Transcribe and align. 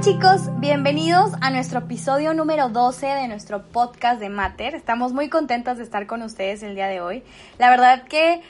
Chicos, 0.00 0.48
bienvenidos 0.60 1.32
a 1.42 1.50
nuestro 1.50 1.80
episodio 1.80 2.32
número 2.32 2.70
12 2.70 3.04
de 3.04 3.28
nuestro 3.28 3.64
podcast 3.64 4.18
de 4.18 4.30
Mater. 4.30 4.74
Estamos 4.74 5.12
muy 5.12 5.28
contentos 5.28 5.76
de 5.76 5.84
estar 5.84 6.06
con 6.06 6.22
ustedes 6.22 6.62
el 6.62 6.74
día 6.74 6.86
de 6.86 7.02
hoy. 7.02 7.22
La 7.58 7.68
verdad 7.68 8.04
que 8.04 8.40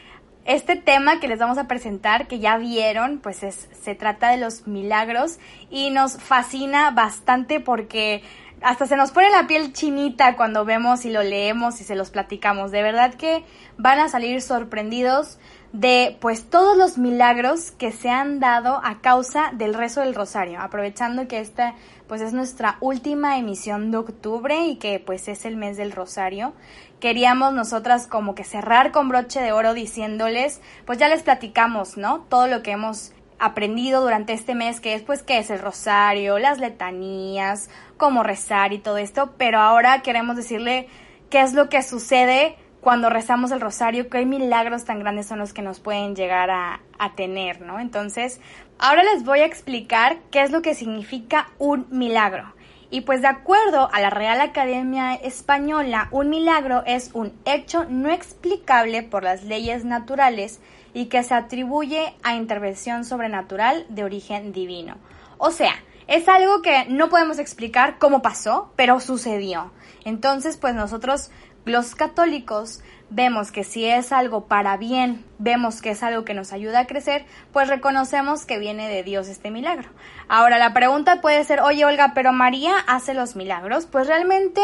este 0.45 0.77
tema 0.77 1.19
que 1.19 1.27
les 1.27 1.41
vamos 1.41 1.59
a 1.59 1.67
presentar, 1.67 2.29
que 2.29 2.39
ya 2.39 2.57
vieron, 2.57 3.19
pues 3.19 3.43
es, 3.43 3.69
se 3.83 3.97
trata 3.97 4.31
de 4.31 4.37
los 4.37 4.69
milagros 4.69 5.41
y 5.71 5.91
nos 5.91 6.19
fascina 6.23 6.93
bastante 6.93 7.59
porque 7.59 8.23
hasta 8.63 8.87
se 8.87 8.97
nos 8.97 9.11
pone 9.11 9.31
la 9.31 9.47
piel 9.47 9.73
chinita 9.73 10.37
cuando 10.37 10.65
vemos 10.65 11.05
y 11.05 11.11
lo 11.11 11.23
leemos 11.23 11.81
y 11.81 11.85
se 11.85 11.95
los 11.95 12.11
platicamos. 12.11 12.71
De 12.71 12.83
verdad 12.83 13.15
que 13.15 13.45
van 13.79 13.99
a 13.99 14.09
salir 14.09 14.43
sorprendidos 14.43 15.39
de 15.73 16.19
pues 16.21 16.51
todos 16.51 16.77
los 16.77 16.99
milagros 16.99 17.71
que 17.71 17.93
se 17.93 18.11
han 18.11 18.41
dado 18.41 18.81
a 18.85 19.01
causa 19.01 19.51
del 19.55 19.73
rezo 19.75 20.01
del 20.01 20.15
rosario, 20.15 20.61
aprovechando 20.61 21.29
que 21.29 21.41
esta 21.41 21.75
pues 22.09 22.21
es 22.21 22.33
nuestra 22.33 22.77
última 22.81 23.39
emisión 23.39 23.93
de 23.93 23.99
octubre 23.99 24.67
y 24.67 24.77
que 24.77 24.99
pues 24.99 25.29
es 25.29 25.45
el 25.45 25.57
mes 25.57 25.77
del 25.77 25.93
rosario. 25.93 26.53
Queríamos 26.99 27.55
nosotras 27.55 28.07
como 28.09 28.35
que 28.35 28.45
cerrar 28.45 28.91
con 28.91 29.09
broche 29.09 29.41
de 29.41 29.53
oro 29.53 29.75
diciéndoles, 29.75 30.61
pues 30.85 30.99
ya 30.99 31.09
les 31.09 31.23
platicamos, 31.23 31.97
¿no? 31.97 32.27
Todo 32.29 32.47
lo 32.47 32.63
que 32.63 32.73
hemos 32.73 33.13
aprendido 33.41 34.03
durante 34.03 34.35
este 34.35 34.55
mes, 34.55 34.81
que 34.81 34.95
es 34.95 35.03
pues 35.03 35.23
qué 35.23 35.39
es 35.39 35.51
el 35.51 35.59
rosario, 35.59 36.39
las 36.39 36.59
letanías, 36.59 37.71
cómo 37.97 38.23
rezar 38.23 38.73
y 38.73 38.79
todo 38.79 38.99
esto, 38.99 39.35
pero 39.39 39.59
ahora 39.59 40.03
queremos 40.03 40.37
decirle 40.37 40.89
qué 41.31 41.41
es 41.41 41.55
lo 41.55 41.69
que 41.69 41.83
sucede 41.83 42.57
cuando 42.81 43.11
rezamos 43.11 43.51
el 43.51 43.61
rosario, 43.61 44.09
qué 44.09 44.25
milagros 44.25 44.85
tan 44.85 45.01
grandes 45.01 45.27
son 45.27 45.39
los 45.39 45.53
que 45.53 45.63
nos 45.63 45.81
pueden 45.81 46.15
llegar 46.15 46.51
a, 46.51 46.81
a, 46.99 47.15
tener, 47.15 47.61
¿no? 47.61 47.79
Entonces, 47.79 48.41
ahora 48.79 49.03
les 49.03 49.25
voy 49.25 49.41
a 49.41 49.47
explicar 49.47 50.19
qué 50.31 50.43
es 50.43 50.51
lo 50.51 50.63
que 50.63 50.75
significa 50.75 51.49
un 51.59 51.87
milagro. 51.91 52.55
Y 52.91 53.03
pues 53.03 53.21
de 53.21 53.29
acuerdo 53.29 53.89
a 53.93 54.01
la 54.01 54.11
Real 54.11 54.41
Academia 54.41 55.15
Española, 55.15 56.09
un 56.11 56.29
milagro 56.29 56.83
es 56.87 57.11
un 57.15 57.33
hecho 57.45 57.85
no 57.85 58.11
explicable 58.11 59.03
por 59.03 59.23
las 59.23 59.45
leyes 59.45 59.85
naturales 59.85 60.61
y 60.95 61.07
que 61.07 61.23
se 61.23 61.35
atribuye 61.35 62.15
a 62.23 62.35
intervención 62.35 63.05
sobrenatural 63.05 63.87
de 63.89 64.05
origen 64.05 64.53
divino. 64.53 64.97
O 65.39 65.51
sea, 65.51 65.75
es 66.07 66.29
algo 66.29 66.61
que 66.63 66.87
no 66.89 67.09
podemos 67.09 67.39
explicar 67.39 67.99
cómo 67.99 68.23
pasó, 68.23 68.73
pero 68.77 69.01
sucedió. 69.01 69.73
Entonces, 70.05 70.57
pues 70.57 70.75
nosotros 70.75 71.31
los 71.65 71.95
católicos 71.95 72.81
vemos 73.11 73.53
que 73.53 73.65
si 73.65 73.85
es 73.85 74.13
algo 74.13 74.47
para 74.47 74.77
bien, 74.77 75.25
vemos 75.39 75.83
que 75.83 75.91
es 75.91 76.03
algo 76.03 76.25
que 76.25 76.35
nos 76.35 76.53
ayuda 76.53 76.81
a 76.81 76.87
crecer, 76.87 77.27
pues 77.53 77.69
reconocemos 77.69 78.47
que 78.47 78.59
viene 78.59 78.89
de 78.89 79.03
Dios 79.03 79.29
este 79.29 79.51
milagro. 79.51 79.89
Ahora 80.29 80.59
la 80.59 80.73
pregunta 80.73 81.21
puede 81.21 81.45
ser, 81.45 81.61
oye 81.61 81.85
Olga, 81.85 82.13
pero 82.15 82.33
María 82.33 82.73
hace 82.87 83.15
los 83.15 83.37
milagros. 83.37 83.87
Pues 83.87 84.07
realmente 84.07 84.61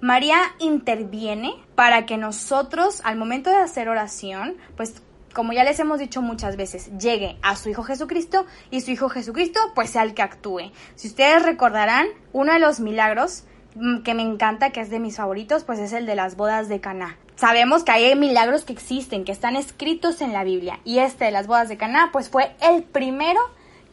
María 0.00 0.38
interviene 0.58 1.54
para 1.74 2.06
que 2.06 2.16
nosotros 2.16 3.00
al 3.04 3.16
momento 3.16 3.50
de 3.50 3.56
hacer 3.56 3.88
oración, 3.88 4.56
pues 4.76 5.02
como 5.32 5.52
ya 5.52 5.64
les 5.64 5.78
hemos 5.80 5.98
dicho 5.98 6.22
muchas 6.22 6.56
veces, 6.56 6.90
llegue 6.98 7.36
a 7.42 7.56
su 7.56 7.68
Hijo 7.68 7.82
Jesucristo 7.82 8.46
y 8.70 8.80
su 8.80 8.90
Hijo 8.90 9.08
Jesucristo 9.08 9.60
pues 9.74 9.90
sea 9.90 10.02
el 10.02 10.14
que 10.14 10.22
actúe. 10.22 10.72
Si 10.94 11.08
ustedes 11.08 11.42
recordarán, 11.42 12.06
uno 12.32 12.52
de 12.52 12.58
los 12.58 12.80
milagros 12.80 13.44
Mm, 13.74 14.02
que 14.02 14.14
me 14.14 14.22
encanta, 14.22 14.70
que 14.70 14.80
es 14.80 14.90
de 14.90 14.98
mis 14.98 15.16
favoritos, 15.16 15.64
pues 15.64 15.78
es 15.78 15.92
el 15.92 16.04
de 16.04 16.14
las 16.14 16.36
bodas 16.36 16.68
de 16.68 16.80
Caná. 16.80 17.16
Sabemos 17.36 17.84
que 17.84 17.92
hay 17.92 18.14
milagros 18.14 18.64
que 18.64 18.72
existen, 18.72 19.24
que 19.24 19.32
están 19.32 19.56
escritos 19.56 20.20
en 20.20 20.32
la 20.32 20.44
Biblia, 20.44 20.80
y 20.84 20.98
este 20.98 21.24
de 21.24 21.30
las 21.30 21.46
bodas 21.46 21.68
de 21.68 21.78
Caná, 21.78 22.10
pues 22.12 22.28
fue 22.28 22.54
el 22.60 22.82
primero 22.82 23.40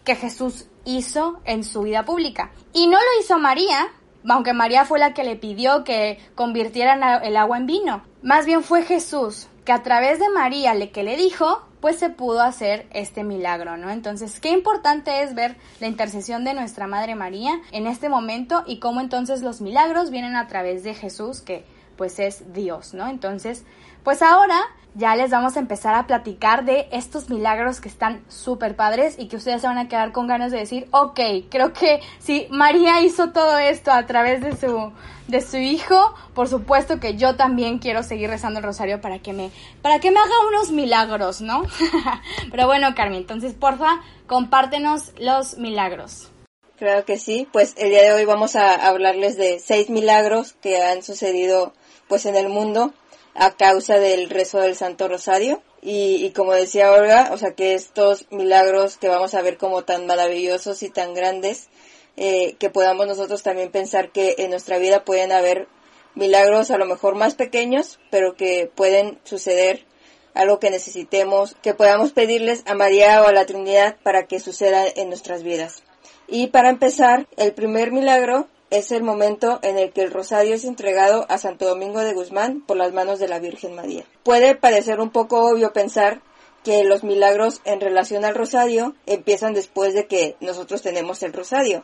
que 0.03 0.15
Jesús 0.15 0.67
hizo 0.83 1.39
en 1.45 1.63
su 1.63 1.83
vida 1.83 2.03
pública. 2.03 2.51
Y 2.73 2.87
no 2.87 2.97
lo 2.97 3.21
hizo 3.21 3.39
María, 3.39 3.87
aunque 4.27 4.53
María 4.53 4.83
fue 4.83 4.99
la 4.99 5.13
que 5.13 5.23
le 5.23 5.37
pidió 5.37 5.83
que 5.85 6.19
convirtieran 6.35 7.01
el 7.23 7.37
agua 7.37 7.57
en 7.57 7.65
vino. 7.65 8.03
Más 8.21 8.45
bien 8.45 8.63
fue 8.63 8.83
Jesús, 8.83 9.47
que 9.69 9.73
a 9.73 9.83
través 9.83 10.17
de 10.17 10.29
María 10.29 10.73
le 10.73 10.89
que 10.89 11.03
le 11.03 11.15
dijo, 11.15 11.61
pues 11.79 11.99
se 11.99 12.09
pudo 12.09 12.41
hacer 12.41 12.87
este 12.89 13.23
milagro, 13.23 13.77
¿no? 13.77 13.91
Entonces, 13.91 14.39
qué 14.39 14.49
importante 14.49 15.21
es 15.21 15.35
ver 15.35 15.57
la 15.79 15.85
intercesión 15.85 16.43
de 16.43 16.55
nuestra 16.55 16.87
Madre 16.87 17.13
María 17.13 17.51
en 17.71 17.85
este 17.85 18.09
momento 18.09 18.63
y 18.65 18.79
cómo 18.79 18.99
entonces 18.99 19.43
los 19.43 19.61
milagros 19.61 20.09
vienen 20.09 20.35
a 20.35 20.47
través 20.47 20.81
de 20.81 20.95
Jesús, 20.95 21.41
que 21.41 21.65
pues 21.97 22.17
es 22.17 22.51
Dios, 22.51 22.95
¿no? 22.95 23.07
Entonces, 23.09 23.63
pues 24.03 24.21
ahora 24.21 24.59
ya 24.95 25.15
les 25.15 25.29
vamos 25.29 25.55
a 25.55 25.59
empezar 25.59 25.95
a 25.95 26.07
platicar 26.07 26.65
de 26.65 26.87
estos 26.91 27.29
milagros 27.29 27.79
que 27.79 27.87
están 27.87 28.23
súper 28.27 28.75
padres 28.75 29.15
y 29.17 29.27
que 29.27 29.37
ustedes 29.37 29.61
se 29.61 29.67
van 29.67 29.77
a 29.77 29.87
quedar 29.87 30.11
con 30.11 30.27
ganas 30.27 30.51
de 30.51 30.57
decir, 30.57 30.87
ok, 30.91 31.19
creo 31.49 31.73
que 31.73 32.01
si 32.19 32.47
María 32.49 33.01
hizo 33.01 33.31
todo 33.31 33.57
esto 33.57 33.91
a 33.91 34.05
través 34.05 34.41
de 34.41 34.55
su, 34.57 34.91
de 35.27 35.41
su 35.41 35.57
hijo, 35.57 36.13
por 36.33 36.47
supuesto 36.47 36.99
que 36.99 37.15
yo 37.15 37.35
también 37.35 37.77
quiero 37.79 38.03
seguir 38.03 38.29
rezando 38.29 38.59
el 38.59 38.65
rosario 38.65 38.99
para 38.99 39.19
que 39.19 39.31
me, 39.31 39.51
para 39.81 39.99
que 39.99 40.11
me 40.11 40.19
haga 40.19 40.47
unos 40.49 40.71
milagros, 40.71 41.41
¿no? 41.41 41.63
Pero 42.51 42.65
bueno, 42.65 42.93
Carmen, 42.95 43.19
entonces 43.19 43.53
porfa, 43.53 44.01
compártenos 44.27 45.13
los 45.19 45.57
milagros. 45.57 46.29
Claro 46.77 47.05
que 47.05 47.17
sí, 47.17 47.47
pues 47.51 47.73
el 47.77 47.89
día 47.89 48.03
de 48.03 48.13
hoy 48.13 48.25
vamos 48.25 48.55
a 48.55 48.87
hablarles 48.87 49.37
de 49.37 49.59
seis 49.59 49.89
milagros 49.89 50.53
que 50.61 50.81
han 50.81 51.03
sucedido 51.03 51.73
pues 52.07 52.25
en 52.25 52.35
el 52.35 52.49
mundo 52.49 52.93
a 53.35 53.55
causa 53.55 53.99
del 53.99 54.29
rezo 54.29 54.59
del 54.59 54.75
Santo 54.75 55.07
Rosario. 55.07 55.61
Y, 55.81 56.31
como 56.31 56.53
decía 56.53 56.91
Olga, 56.91 57.29
o 57.31 57.37
sea 57.37 57.53
que 57.53 57.73
estos 57.73 58.25
milagros 58.31 58.97
que 58.97 59.07
vamos 59.07 59.33
a 59.33 59.41
ver 59.41 59.57
como 59.57 59.85
tan 59.85 60.07
maravillosos 60.07 60.83
y 60.83 60.89
tan 60.89 61.13
grandes, 61.13 61.69
eh, 62.17 62.55
que 62.59 62.69
podamos 62.69 63.07
nosotros 63.07 63.43
también 63.43 63.71
pensar 63.71 64.11
que 64.11 64.35
en 64.39 64.49
nuestra 64.49 64.77
vida 64.77 65.05
pueden 65.05 65.31
haber 65.31 65.67
milagros 66.15 66.69
a 66.69 66.77
lo 66.77 66.85
mejor 66.85 67.15
más 67.15 67.35
pequeños, 67.35 67.99
pero 68.09 68.35
que 68.35 68.69
pueden 68.75 69.19
suceder 69.23 69.85
algo 70.33 70.59
que 70.59 70.69
necesitemos, 70.69 71.55
que 71.61 71.73
podamos 71.73 72.11
pedirles 72.11 72.63
a 72.65 72.75
María 72.75 73.21
o 73.23 73.27
a 73.27 73.31
la 73.31 73.45
Trinidad 73.45 73.95
para 74.03 74.27
que 74.27 74.39
suceda 74.39 74.85
en 74.87 75.07
nuestras 75.07 75.43
vidas. 75.43 75.83
Y 76.27 76.47
para 76.47 76.69
empezar, 76.69 77.27
el 77.37 77.53
primer 77.53 77.91
milagro 77.91 78.47
es 78.69 78.91
el 78.91 79.03
momento 79.03 79.59
en 79.63 79.77
el 79.77 79.91
que 79.91 80.01
el 80.01 80.11
rosario 80.11 80.55
es 80.55 80.65
entregado 80.65 81.25
a 81.29 81.37
Santo 81.37 81.65
Domingo 81.65 82.01
de 82.01 82.13
Guzmán 82.13 82.61
por 82.61 82.77
las 82.77 82.93
manos 82.93 83.19
de 83.19 83.27
la 83.27 83.39
Virgen 83.39 83.75
María. 83.75 84.05
Puede 84.23 84.55
parecer 84.55 84.99
un 84.99 85.09
poco 85.09 85.49
obvio 85.49 85.73
pensar 85.73 86.21
que 86.63 86.83
los 86.83 87.03
milagros 87.03 87.61
en 87.65 87.81
relación 87.81 88.25
al 88.25 88.35
rosario 88.35 88.95
empiezan 89.05 89.53
después 89.53 89.93
de 89.93 90.07
que 90.07 90.35
nosotros 90.39 90.81
tenemos 90.81 91.23
el 91.23 91.33
rosario. 91.33 91.83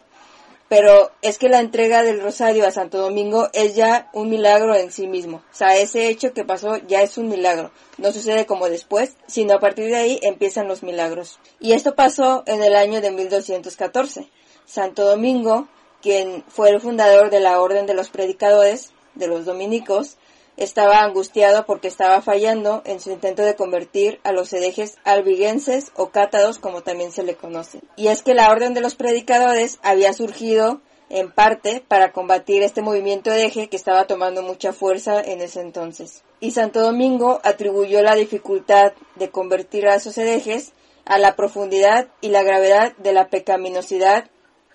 Pero 0.68 1.12
es 1.22 1.38
que 1.38 1.48
la 1.48 1.60
entrega 1.60 2.02
del 2.02 2.22
rosario 2.22 2.66
a 2.66 2.72
Santo 2.72 2.98
Domingo 2.98 3.50
es 3.54 3.76
ya 3.76 4.10
un 4.14 4.30
milagro 4.30 4.76
en 4.76 4.92
sí 4.92 5.06
mismo. 5.06 5.38
O 5.38 5.56
sea, 5.56 5.78
ese 5.78 6.08
hecho 6.08 6.34
que 6.34 6.44
pasó 6.44 6.78
ya 6.88 7.04
es 7.04 7.20
un 7.20 7.30
milagro. 7.30 7.72
No 8.00 8.12
sucede 8.12 8.48
como 8.48 8.68
después, 8.68 9.16
sino 9.28 9.54
a 9.54 9.60
partir 9.60 9.86
de 9.86 9.96
ahí 9.96 10.20
empiezan 10.24 10.68
los 10.68 10.82
milagros. 10.82 11.40
Y 11.60 11.74
esto 11.74 11.94
pasó 11.94 12.44
en 12.48 12.64
el 12.64 12.76
año 12.76 13.00
de 13.00 13.12
1214. 13.12 14.28
Santo 14.66 15.06
Domingo 15.06 15.68
quien 16.06 16.44
fue 16.50 16.70
el 16.70 16.80
fundador 16.80 17.32
de 17.32 17.40
la 17.40 17.60
Orden 17.60 17.88
de 17.88 17.96
los 17.96 18.10
Predicadores, 18.10 18.92
de 19.16 19.26
los 19.26 19.44
dominicos, 19.44 20.18
estaba 20.56 21.00
angustiado 21.00 21.66
porque 21.66 21.88
estaba 21.88 22.22
fallando 22.22 22.84
en 22.86 23.00
su 23.00 23.10
intento 23.10 23.42
de 23.42 23.56
convertir 23.56 24.20
a 24.24 24.32
los 24.32 24.54
herejes 24.54 25.00
albiguenses 25.04 25.92
o 25.96 26.10
cátados 26.10 26.60
como 26.60 26.84
también 26.84 27.12
se 27.12 27.24
le 27.24 27.34
conoce. 27.34 27.82
Y 27.96 28.10
es 28.10 28.22
que 28.22 28.36
la 28.36 28.52
Orden 28.52 28.76
de 28.76 28.82
los 28.82 28.94
Predicadores 28.94 29.80
había 29.82 30.14
surgido 30.14 30.80
en 31.10 31.32
parte 31.32 31.84
para 31.88 32.12
combatir 32.12 32.62
este 32.62 32.84
movimiento 32.84 33.32
hereje 33.32 33.68
que 33.68 33.76
estaba 33.76 34.06
tomando 34.06 34.44
mucha 34.44 34.74
fuerza 34.74 35.20
en 35.20 35.42
ese 35.42 35.62
entonces. 35.62 36.22
Y 36.40 36.52
Santo 36.52 36.82
Domingo 36.82 37.40
atribuyó 37.44 38.04
la 38.04 38.14
dificultad 38.14 38.94
de 39.16 39.32
convertir 39.32 39.88
a 39.88 39.96
esos 39.96 40.20
herejes 40.20 40.72
a 41.04 41.18
la 41.18 41.36
profundidad 41.36 42.10
y 42.22 42.30
la 42.30 42.44
gravedad 42.44 42.96
de 42.98 43.12
la 43.12 43.30
pecaminosidad 43.30 44.30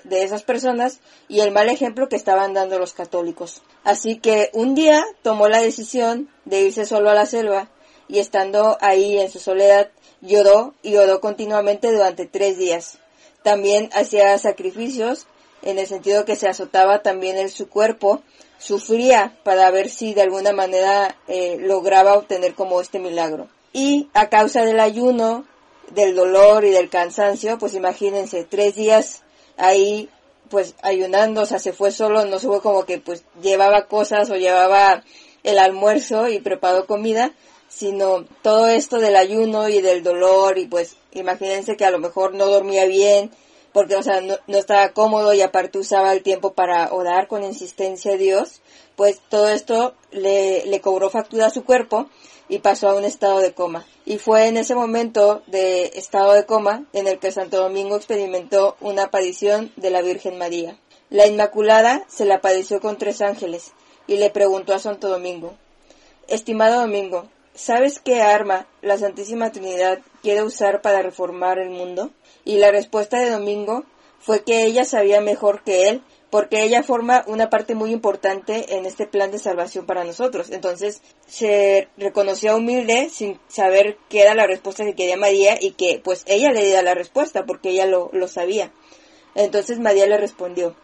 de 0.05 0.23
esas 0.23 0.43
personas 0.43 1.01
y 1.29 1.41
el 1.41 1.51
mal 1.51 1.69
ejemplo 1.69 2.09
que 2.09 2.17
estaban 2.17 2.55
dando 2.55 2.79
los 2.79 2.93
católicos. 2.93 3.63
Así 3.85 4.17
que 4.17 4.51
un 4.53 4.75
día 4.75 5.05
tomó 5.23 5.49
la 5.49 5.61
decisión 5.61 6.29
de 6.45 6.63
irse 6.63 6.85
solo 6.85 7.11
a 7.11 7.15
la 7.15 7.27
selva 7.27 7.69
y 8.09 8.19
estando 8.19 8.77
ahí 8.81 9.19
en 9.19 9.31
su 9.31 9.39
soledad 9.39 9.91
lloró 10.21 10.75
y 10.83 10.93
lloró 10.93 11.21
continuamente 11.21 11.93
durante 11.93 12.27
tres 12.27 12.59
días. 12.59 12.99
También 13.43 13.89
hacía 13.93 14.37
sacrificios 14.39 15.27
en 15.63 15.79
el 15.79 15.87
sentido 15.87 16.25
que 16.25 16.37
se 16.37 16.49
azotaba 16.49 17.03
también 17.03 17.37
en 17.37 17.51
su 17.51 17.69
cuerpo, 17.69 18.23
sufría 18.59 19.37
para 19.43 19.71
ver 19.71 19.89
si 19.89 20.15
de 20.15 20.23
alguna 20.23 20.53
manera 20.53 21.17
eh, 21.29 21.57
lograba 21.61 22.15
obtener 22.15 22.55
como 22.55 22.81
este 22.81 22.99
milagro. 22.99 23.49
Y 23.73 24.09
a 24.15 24.29
causa 24.29 24.65
del 24.65 24.81
ayuno, 24.81 25.45
del 25.93 26.15
dolor 26.15 26.65
y 26.65 26.71
del 26.71 26.91
cansancio, 26.91 27.59
pues 27.59 27.75
imagínense, 27.75 28.45
tres 28.45 28.75
días 28.75 29.23
ahí 29.61 30.09
pues 30.49 30.75
ayunando, 30.83 31.43
o 31.43 31.47
sea, 31.47 31.59
se 31.59 31.73
fue 31.73 31.93
solo, 31.93 32.25
no 32.25 32.39
se 32.39 32.49
fue 32.49 32.61
como 32.61 32.85
que 32.85 32.99
pues 32.99 33.25
llevaba 33.41 33.87
cosas 33.87 34.31
o 34.31 34.37
llevaba 34.37 35.05
el 35.45 35.59
almuerzo 35.59 36.29
y 36.29 36.41
preparó 36.41 36.87
comida, 36.87 37.33
sino 37.69 38.25
todo 38.43 38.69
esto 38.69 38.99
del 38.99 39.15
ayuno 39.17 39.69
y 39.69 39.81
del 39.81 40.03
dolor 40.03 40.59
y 40.59 40.67
pues 40.67 40.97
imagínense 41.13 41.77
que 41.77 41.85
a 41.85 41.91
lo 41.91 41.99
mejor 41.99 42.35
no 42.35 42.47
dormía 42.47 42.85
bien, 42.87 43.31
porque, 43.73 43.95
o 43.95 44.03
sea, 44.03 44.21
no, 44.21 44.37
estaba 44.49 44.89
cómodo 44.91 45.33
y 45.33 45.43
aparte 45.43 45.79
usaba 45.79 46.13
el 46.13 46.23
tiempo 46.23 46.55
para 46.55 46.93
orar 46.93 47.29
con 47.29 47.45
insistencia 47.45 48.15
a 48.15 48.17
Dios, 48.17 48.61
pues 48.97 49.21
todo 49.29 49.49
esto 49.49 49.95
le, 50.11 50.67
le 50.67 50.81
cobró 50.81 51.11
factura 51.11 51.47
a 51.47 51.51
su 51.51 51.65
cuerpo 51.65 52.09
y 52.51 52.59
pasó 52.59 52.91
a 52.91 52.97
un 52.97 53.05
estado 53.05 53.39
de 53.39 53.55
coma. 53.55 53.87
Y 54.05 54.19
fue 54.19 54.49
en 54.49 54.59
ese 54.59 54.75
momento 54.75 55.43
de 55.47 55.93
estado 55.95 56.35
de 56.35 56.45
coma 56.45 56.85
en 56.93 57.07
el 57.07 57.19
que 57.19 57.33
Santo 57.33 57.57
Domingo 57.59 57.97
experimentó 57.97 58.77
una 58.81 59.05
aparición 59.05 59.73
de 59.77 59.91
la 59.91 60.03
Virgen 60.03 60.37
María. 60.37 60.77
La 61.09 61.27
Inmaculada 61.27 62.05
se 62.09 62.25
la 62.25 62.37
apareció 62.37 62.81
con 62.81 62.99
tres 62.99 63.23
ángeles 63.23 63.73
y 64.07 64.17
le 64.17 64.31
preguntó 64.31 64.75
a 64.75 64.81
Santo 64.81 65.09
Domingo, 65.09 65.55
Estimado 66.27 66.81
Domingo, 66.81 67.29
¿sabes 67.55 68.01
qué 68.01 68.21
arma 68.21 68.67
la 68.83 68.99
Santísima 68.99 69.53
Trinidad 69.53 70.01
quiere 70.23 70.43
usar 70.43 70.83
para 70.83 71.03
reformar 71.03 71.59
el 71.59 71.71
mundo? 71.71 72.11
Y 72.45 72.59
la 72.59 72.73
respuesta 72.73 73.19
de 73.21 73.31
Domingo 73.31 73.85
fue 74.19 74.43
que 74.43 74.65
ella 74.65 74.85
sabía 74.85 75.21
mejor 75.21 75.63
que 75.63 75.89
él, 75.89 76.03
porque 76.31 76.63
ella 76.63 76.83
forma 76.85 77.25
una 77.27 77.51
parte 77.51 77.75
muy 77.75 77.91
importante 77.91 78.77
en 78.77 78.87
este 78.87 79.07
plan 79.07 79.33
de 79.33 79.39
salvación 79.39 79.85
para 79.85 80.05
nosotros. 80.05 80.51
Entonces 80.51 81.03
se 81.27 81.89
reconoció 81.97 82.57
humilde 82.57 83.09
sin 83.11 83.41
saber 83.49 83.99
qué 84.09 84.23
era 84.23 84.35
la 84.35 84.47
respuesta 84.47 84.85
que 84.85 84.95
quería 84.95 85.17
María 85.17 85.59
y 85.61 85.73
que 85.73 86.01
pues 86.03 86.23
ella 86.27 86.53
le 86.53 86.65
diera 86.65 86.83
la 86.83 86.95
respuesta 86.95 87.45
porque 87.47 87.71
ella 87.71 87.87
lo, 87.87 88.11
lo 88.13 88.29
sabía. 88.29 88.73
Entonces 89.35 89.81
María 89.81 90.07
le 90.07 90.17
respondió, 90.19 90.77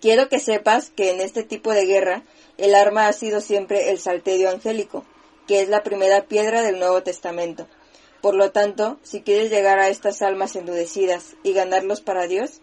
quiero 0.00 0.28
que 0.28 0.40
sepas 0.40 0.90
que 0.90 1.10
en 1.10 1.20
este 1.20 1.44
tipo 1.44 1.72
de 1.72 1.86
guerra 1.86 2.24
el 2.58 2.74
arma 2.74 3.06
ha 3.08 3.12
sido 3.12 3.40
siempre 3.40 3.90
el 3.90 3.98
salterio 3.98 4.50
angélico, 4.50 5.04
que 5.46 5.60
es 5.60 5.68
la 5.68 5.82
primera 5.82 6.26
piedra 6.26 6.62
del 6.62 6.78
Nuevo 6.78 7.02
Testamento. 7.02 7.68
Por 8.20 8.34
lo 8.34 8.52
tanto, 8.52 8.98
si 9.02 9.22
quieres 9.22 9.50
llegar 9.50 9.78
a 9.78 9.88
estas 9.88 10.22
almas 10.22 10.56
endurecidas 10.56 11.36
y 11.42 11.52
ganarlos 11.52 12.00
para 12.00 12.26
Dios, 12.26 12.60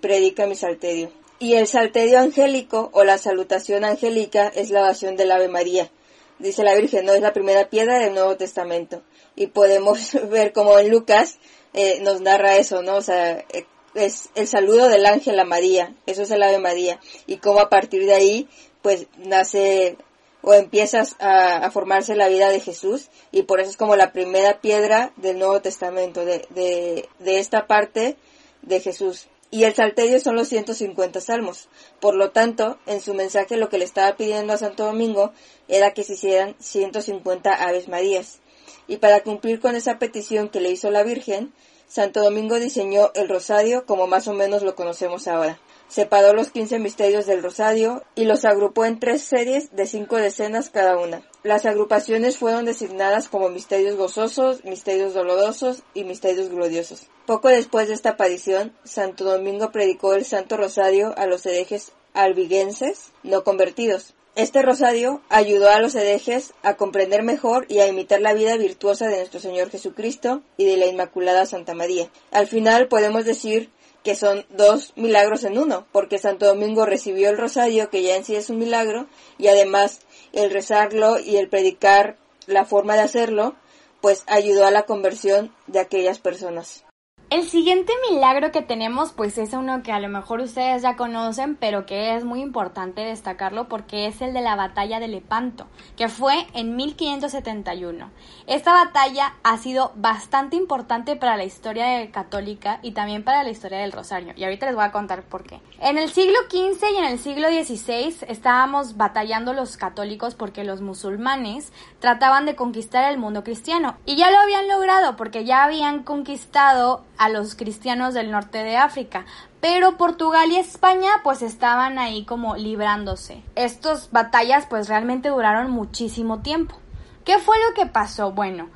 predica 0.00 0.46
mi 0.46 0.56
salterio. 0.56 1.10
Y 1.44 1.56
el 1.56 1.66
salterio 1.66 2.20
angélico 2.20 2.88
o 2.94 3.04
la 3.04 3.18
salutación 3.18 3.84
angélica 3.84 4.48
es 4.48 4.70
la 4.70 4.80
oración 4.80 5.14
del 5.14 5.30
Ave 5.30 5.48
María. 5.48 5.90
Dice 6.38 6.64
la 6.64 6.74
Virgen, 6.74 7.04
no 7.04 7.12
es 7.12 7.20
la 7.20 7.34
primera 7.34 7.68
piedra 7.68 7.98
del 7.98 8.14
Nuevo 8.14 8.38
Testamento. 8.38 9.02
Y 9.36 9.48
podemos 9.48 10.14
ver 10.30 10.54
como 10.54 10.78
en 10.78 10.88
Lucas 10.88 11.36
eh, 11.74 11.98
nos 12.00 12.22
narra 12.22 12.56
eso, 12.56 12.80
¿no? 12.80 12.96
O 12.96 13.02
sea, 13.02 13.44
eh, 13.52 13.66
es 13.94 14.30
el 14.34 14.48
saludo 14.48 14.88
del 14.88 15.04
ángel 15.04 15.38
a 15.38 15.44
María, 15.44 15.94
eso 16.06 16.22
es 16.22 16.30
el 16.30 16.42
Ave 16.42 16.60
María. 16.60 16.98
Y 17.26 17.36
cómo 17.36 17.60
a 17.60 17.68
partir 17.68 18.06
de 18.06 18.14
ahí, 18.14 18.48
pues 18.80 19.06
nace 19.18 19.98
o 20.40 20.54
empiezas 20.54 21.14
a, 21.18 21.70
formarse 21.72 22.16
la 22.16 22.28
vida 22.28 22.48
de 22.48 22.60
Jesús 22.60 23.10
y 23.32 23.42
por 23.42 23.60
eso 23.60 23.68
es 23.68 23.76
como 23.76 23.96
la 23.96 24.12
primera 24.12 24.62
piedra 24.62 25.12
del 25.16 25.38
Nuevo 25.38 25.60
Testamento, 25.60 26.24
de, 26.24 26.46
de, 26.48 27.06
de 27.18 27.38
esta 27.38 27.66
parte 27.66 28.16
de 28.62 28.80
Jesús. 28.80 29.28
Y 29.54 29.62
el 29.62 29.72
salterio 29.72 30.18
son 30.18 30.34
los 30.34 30.48
150 30.48 31.20
salmos. 31.20 31.68
Por 32.00 32.16
lo 32.16 32.32
tanto, 32.32 32.76
en 32.86 33.00
su 33.00 33.14
mensaje 33.14 33.56
lo 33.56 33.68
que 33.68 33.78
le 33.78 33.84
estaba 33.84 34.16
pidiendo 34.16 34.52
a 34.52 34.56
Santo 34.56 34.84
Domingo 34.84 35.32
era 35.68 35.94
que 35.94 36.02
se 36.02 36.14
hicieran 36.14 36.56
150 36.58 37.54
Aves 37.54 37.86
Marías. 37.86 38.40
Y 38.88 38.96
para 38.96 39.22
cumplir 39.22 39.60
con 39.60 39.76
esa 39.76 40.00
petición 40.00 40.48
que 40.48 40.60
le 40.60 40.72
hizo 40.72 40.90
la 40.90 41.04
Virgen, 41.04 41.52
Santo 41.86 42.20
Domingo 42.20 42.58
diseñó 42.58 43.12
el 43.14 43.28
rosario 43.28 43.86
como 43.86 44.08
más 44.08 44.26
o 44.26 44.32
menos 44.32 44.64
lo 44.64 44.74
conocemos 44.74 45.28
ahora 45.28 45.60
separó 45.88 46.32
los 46.32 46.50
15 46.50 46.78
misterios 46.78 47.26
del 47.26 47.42
rosario 47.42 48.02
y 48.14 48.24
los 48.24 48.44
agrupó 48.44 48.84
en 48.84 48.98
tres 48.98 49.22
series 49.22 49.74
de 49.74 49.86
cinco 49.86 50.16
decenas 50.16 50.70
cada 50.70 50.98
una. 50.98 51.22
Las 51.42 51.66
agrupaciones 51.66 52.38
fueron 52.38 52.64
designadas 52.64 53.28
como 53.28 53.48
misterios 53.48 53.96
gozosos, 53.96 54.64
misterios 54.64 55.14
dolorosos 55.14 55.82
y 55.94 56.04
misterios 56.04 56.48
gloriosos. 56.48 57.08
Poco 57.26 57.48
después 57.48 57.88
de 57.88 57.94
esta 57.94 58.10
aparición, 58.10 58.72
Santo 58.84 59.24
Domingo 59.24 59.70
predicó 59.70 60.14
el 60.14 60.24
Santo 60.24 60.56
Rosario 60.56 61.14
a 61.16 61.26
los 61.26 61.44
herejes 61.46 61.92
albiguenses 62.14 63.12
no 63.22 63.44
convertidos. 63.44 64.14
Este 64.36 64.62
rosario 64.62 65.20
ayudó 65.28 65.70
a 65.70 65.78
los 65.78 65.94
herejes 65.94 66.54
a 66.64 66.74
comprender 66.74 67.22
mejor 67.22 67.66
y 67.68 67.78
a 67.78 67.86
imitar 67.86 68.20
la 68.20 68.34
vida 68.34 68.56
virtuosa 68.56 69.06
de 69.06 69.18
nuestro 69.18 69.38
Señor 69.38 69.70
Jesucristo 69.70 70.42
y 70.56 70.64
de 70.64 70.76
la 70.76 70.86
Inmaculada 70.86 71.46
Santa 71.46 71.72
María. 71.74 72.10
Al 72.32 72.48
final 72.48 72.88
podemos 72.88 73.24
decir 73.24 73.70
que 74.04 74.14
son 74.14 74.44
dos 74.50 74.92
milagros 74.96 75.44
en 75.44 75.58
uno, 75.58 75.86
porque 75.90 76.18
Santo 76.18 76.46
Domingo 76.46 76.84
recibió 76.86 77.30
el 77.30 77.38
rosario, 77.38 77.88
que 77.90 78.02
ya 78.02 78.16
en 78.16 78.24
sí 78.24 78.36
es 78.36 78.50
un 78.50 78.58
milagro, 78.58 79.06
y 79.38 79.48
además 79.48 80.00
el 80.32 80.50
rezarlo 80.50 81.18
y 81.18 81.36
el 81.36 81.48
predicar 81.48 82.16
la 82.46 82.66
forma 82.66 82.94
de 82.94 83.00
hacerlo, 83.00 83.56
pues 84.02 84.22
ayudó 84.26 84.66
a 84.66 84.70
la 84.70 84.82
conversión 84.82 85.54
de 85.66 85.80
aquellas 85.80 86.18
personas. 86.18 86.84
El 87.30 87.48
siguiente 87.48 87.92
milagro 88.10 88.52
que 88.52 88.62
tenemos 88.62 89.12
pues 89.12 89.38
es 89.38 89.54
uno 89.54 89.82
que 89.82 89.90
a 89.90 89.98
lo 89.98 90.08
mejor 90.08 90.40
ustedes 90.40 90.82
ya 90.82 90.94
conocen, 90.94 91.56
pero 91.56 91.84
que 91.84 92.14
es 92.14 92.24
muy 92.24 92.40
importante 92.40 93.00
destacarlo 93.00 93.66
porque 93.66 94.06
es 94.06 94.20
el 94.20 94.34
de 94.34 94.40
la 94.40 94.54
batalla 94.54 95.00
de 95.00 95.08
Lepanto, 95.08 95.66
que 95.96 96.08
fue 96.08 96.46
en 96.52 96.76
1571. 96.76 98.10
Esta 98.46 98.72
batalla 98.72 99.34
ha 99.42 99.56
sido 99.56 99.92
bastante 99.96 100.54
importante 100.54 101.16
para 101.16 101.36
la 101.36 101.44
historia 101.44 102.08
católica 102.12 102.78
y 102.82 102.92
también 102.92 103.24
para 103.24 103.42
la 103.42 103.50
historia 103.50 103.78
del 103.78 103.92
Rosario, 103.92 104.34
y 104.36 104.44
ahorita 104.44 104.66
les 104.66 104.76
voy 104.76 104.84
a 104.84 104.92
contar 104.92 105.22
por 105.22 105.42
qué. 105.44 105.60
En 105.80 105.98
el 105.98 106.10
siglo 106.10 106.38
XV 106.48 106.84
y 106.92 106.96
en 106.98 107.04
el 107.04 107.18
siglo 107.18 107.48
XVI 107.48 108.16
estábamos 108.28 108.96
batallando 108.96 109.54
los 109.54 109.76
católicos 109.76 110.34
porque 110.34 110.62
los 110.62 110.82
musulmanes 110.82 111.72
trataban 111.98 112.46
de 112.46 112.54
conquistar 112.54 113.10
el 113.10 113.18
mundo 113.18 113.42
cristiano, 113.42 113.96
y 114.04 114.14
ya 114.16 114.30
lo 114.30 114.38
habían 114.38 114.68
logrado 114.68 115.16
porque 115.16 115.44
ya 115.44 115.64
habían 115.64 116.04
conquistado 116.04 117.02
a 117.18 117.28
los 117.28 117.54
cristianos 117.54 118.14
del 118.14 118.30
norte 118.30 118.58
de 118.58 118.76
África. 118.76 119.24
Pero 119.60 119.96
Portugal 119.96 120.50
y 120.50 120.56
España 120.56 121.10
pues 121.22 121.42
estaban 121.42 121.98
ahí 121.98 122.24
como 122.24 122.56
librándose. 122.56 123.42
Estas 123.54 124.10
batallas 124.10 124.66
pues 124.66 124.88
realmente 124.88 125.28
duraron 125.28 125.70
muchísimo 125.70 126.40
tiempo. 126.40 126.76
¿Qué 127.24 127.38
fue 127.38 127.56
lo 127.68 127.74
que 127.74 127.86
pasó? 127.86 128.32
Bueno, 128.32 128.68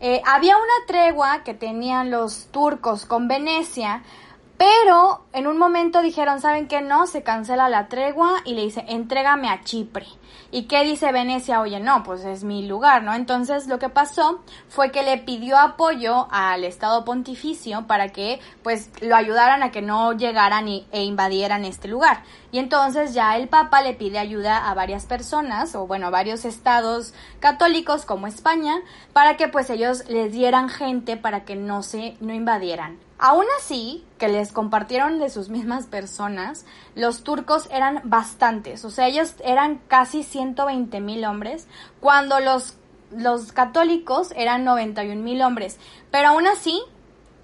eh, 0.00 0.22
había 0.24 0.56
una 0.56 0.86
tregua 0.86 1.42
que 1.42 1.54
tenían 1.54 2.10
los 2.10 2.46
turcos 2.52 3.04
con 3.04 3.28
Venecia, 3.28 4.02
pero 4.60 5.24
en 5.32 5.46
un 5.46 5.56
momento 5.56 6.02
dijeron, 6.02 6.42
¿saben 6.42 6.68
qué? 6.68 6.82
No, 6.82 7.06
se 7.06 7.22
cancela 7.22 7.70
la 7.70 7.88
tregua 7.88 8.42
y 8.44 8.52
le 8.52 8.60
dice, 8.60 8.84
entrégame 8.88 9.48
a 9.48 9.62
Chipre. 9.64 10.06
¿Y 10.50 10.64
qué 10.64 10.84
dice 10.84 11.12
Venecia? 11.12 11.62
Oye, 11.62 11.80
no, 11.80 12.02
pues 12.02 12.26
es 12.26 12.44
mi 12.44 12.66
lugar, 12.68 13.02
¿no? 13.02 13.14
Entonces 13.14 13.68
lo 13.68 13.78
que 13.78 13.88
pasó 13.88 14.42
fue 14.68 14.90
que 14.90 15.02
le 15.02 15.16
pidió 15.16 15.56
apoyo 15.56 16.28
al 16.30 16.64
Estado 16.64 17.06
Pontificio 17.06 17.86
para 17.86 18.10
que 18.10 18.38
pues 18.62 18.90
lo 19.00 19.16
ayudaran 19.16 19.62
a 19.62 19.70
que 19.70 19.80
no 19.80 20.12
llegaran 20.12 20.68
e 20.68 21.04
invadieran 21.04 21.64
este 21.64 21.88
lugar. 21.88 22.22
Y 22.52 22.58
entonces 22.58 23.14
ya 23.14 23.38
el 23.38 23.48
Papa 23.48 23.80
le 23.80 23.94
pide 23.94 24.18
ayuda 24.18 24.68
a 24.68 24.74
varias 24.74 25.06
personas, 25.06 25.74
o 25.74 25.86
bueno, 25.86 26.08
a 26.08 26.10
varios 26.10 26.44
estados 26.44 27.14
católicos 27.38 28.04
como 28.04 28.26
España, 28.26 28.74
para 29.14 29.38
que 29.38 29.48
pues 29.48 29.70
ellos 29.70 30.06
les 30.10 30.32
dieran 30.32 30.68
gente 30.68 31.16
para 31.16 31.46
que 31.46 31.56
no 31.56 31.82
se, 31.82 32.18
no 32.20 32.34
invadieran. 32.34 32.98
Aún 33.22 33.44
así, 33.58 34.02
que 34.16 34.28
les 34.28 34.50
compartieron 34.50 35.18
de 35.18 35.28
sus 35.28 35.50
mismas 35.50 35.86
personas, 35.86 36.64
los 36.94 37.22
turcos 37.22 37.68
eran 37.70 38.00
bastantes, 38.04 38.82
o 38.86 38.90
sea, 38.90 39.08
ellos 39.08 39.34
eran 39.44 39.78
casi 39.88 40.22
120 40.22 41.00
mil 41.02 41.26
hombres, 41.26 41.68
cuando 42.00 42.40
los, 42.40 42.78
los 43.10 43.52
católicos 43.52 44.32
eran 44.36 44.64
91 44.64 45.20
mil 45.20 45.42
hombres, 45.42 45.78
pero 46.10 46.28
aún 46.28 46.46
así, 46.46 46.82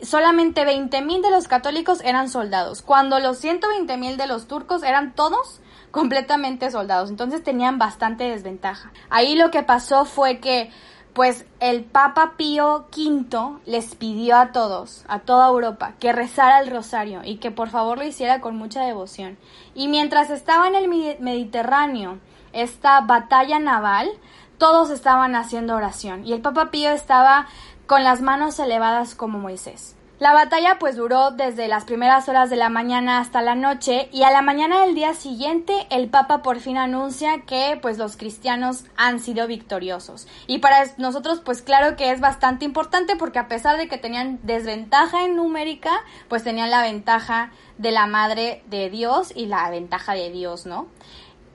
solamente 0.01 0.65
20 0.65 1.03
mil 1.03 1.21
de 1.21 1.31
los 1.31 1.47
católicos 1.47 2.01
eran 2.03 2.31
soldados, 2.31 2.81
cuando 2.81 3.21
los 3.21 3.37
120 3.37 3.99
mil 3.99 4.17
de 4.17 4.29
los 4.29 4.47
turcos 4.49 4.83
eran 4.83 5.15
todos 5.15 5.61
completamente 5.91 6.71
soldados, 6.71 7.11
entonces 7.11 7.45
tenían 7.45 7.79
bastante 7.79 8.25
desventaja. 8.25 8.93
Ahí 9.11 9.35
lo 9.35 9.51
que 9.51 9.63
pasó 9.63 10.07
fue 10.07 10.41
que 10.41 10.71
pues 11.17 11.47
el 11.61 11.83
Papa 11.83 12.35
Pío 12.37 12.89
V 12.95 13.59
les 13.65 13.95
pidió 13.95 14.37
a 14.37 14.53
todos, 14.53 15.03
a 15.09 15.21
toda 15.21 15.49
Europa, 15.49 15.95
que 15.99 16.13
rezara 16.13 16.61
el 16.61 16.71
rosario 16.71 17.23
y 17.25 17.39
que 17.39 17.51
por 17.51 17.71
favor 17.71 17.97
lo 17.97 18.05
hiciera 18.05 18.43
con 18.43 18.55
mucha 18.55 18.83
devoción. 18.83 19.39
Y 19.75 19.89
mientras 19.89 20.29
estaba 20.29 20.69
en 20.69 20.75
el 20.75 20.89
Mediterráneo 21.19 22.19
esta 22.53 23.01
batalla 23.01 23.59
naval, 23.59 24.11
todos 24.59 24.91
estaban 24.91 25.37
haciendo 25.37 25.75
oración 25.75 26.27
y 26.27 26.35
el 26.35 26.43
Papa 26.43 26.71
Pío 26.71 26.91
estaba 26.91 27.47
con 27.87 28.05
las 28.05 28.21
manos 28.21 28.59
elevadas 28.59 29.15
como 29.15 29.39
Moisés. 29.39 29.96
La 30.19 30.33
batalla 30.33 30.79
pues 30.79 30.97
duró 30.97 31.31
desde 31.33 31.69
las 31.69 31.85
primeras 31.85 32.27
horas 32.31 32.49
de 32.49 32.57
la 32.57 32.71
mañana 32.71 33.19
hasta 33.19 33.43
la 33.43 33.55
noche 33.55 34.09
y 34.13 34.23
a 34.23 34.31
la 34.31 34.41
mañana 34.41 34.81
del 34.81 34.95
día 34.95 35.13
siguiente 35.13 35.87
el 35.91 36.09
Papa 36.09 36.41
por 36.41 36.59
fin 36.59 36.79
anuncia 36.79 37.43
que 37.47 37.79
pues 37.83 37.99
los 37.99 38.17
cristianos 38.17 38.85
han 38.97 39.21
sido 39.21 39.47
victoriosos. 39.47 40.27
Y 40.47 40.61
para 40.61 40.87
nosotros 40.97 41.43
pues 41.45 41.61
claro 41.61 41.97
que 41.97 42.13
es 42.13 42.21
bastante 42.21 42.65
importante 42.65 43.17
porque 43.17 43.39
a 43.39 43.49
pesar 43.49 43.77
de 43.77 43.89
que 43.89 43.99
tenían 43.99 44.41
desventaja 44.43 45.27
en 45.27 45.37
numérica 45.37 46.03
pues 46.29 46.43
tenían 46.43 46.71
la 46.71 46.81
ventaja 46.81 47.53
de 47.77 47.91
la 47.91 48.07
madre 48.07 48.63
de 48.69 48.89
Dios 48.89 49.35
y 49.37 49.45
la 49.45 49.69
ventaja 49.69 50.15
de 50.15 50.31
Dios, 50.31 50.65
¿no? 50.65 50.87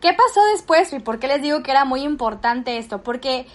¿Qué 0.01 0.13
pasó 0.13 0.39
después 0.53 0.93
y 0.93 0.99
por 0.99 1.17
qué 1.17 1.27
les 1.27 1.41
digo 1.41 1.63
que 1.63 1.71
era 1.71 1.83
muy 1.83 2.01
importante 2.01 2.77
esto? 2.77 3.01
Porque 3.01 3.47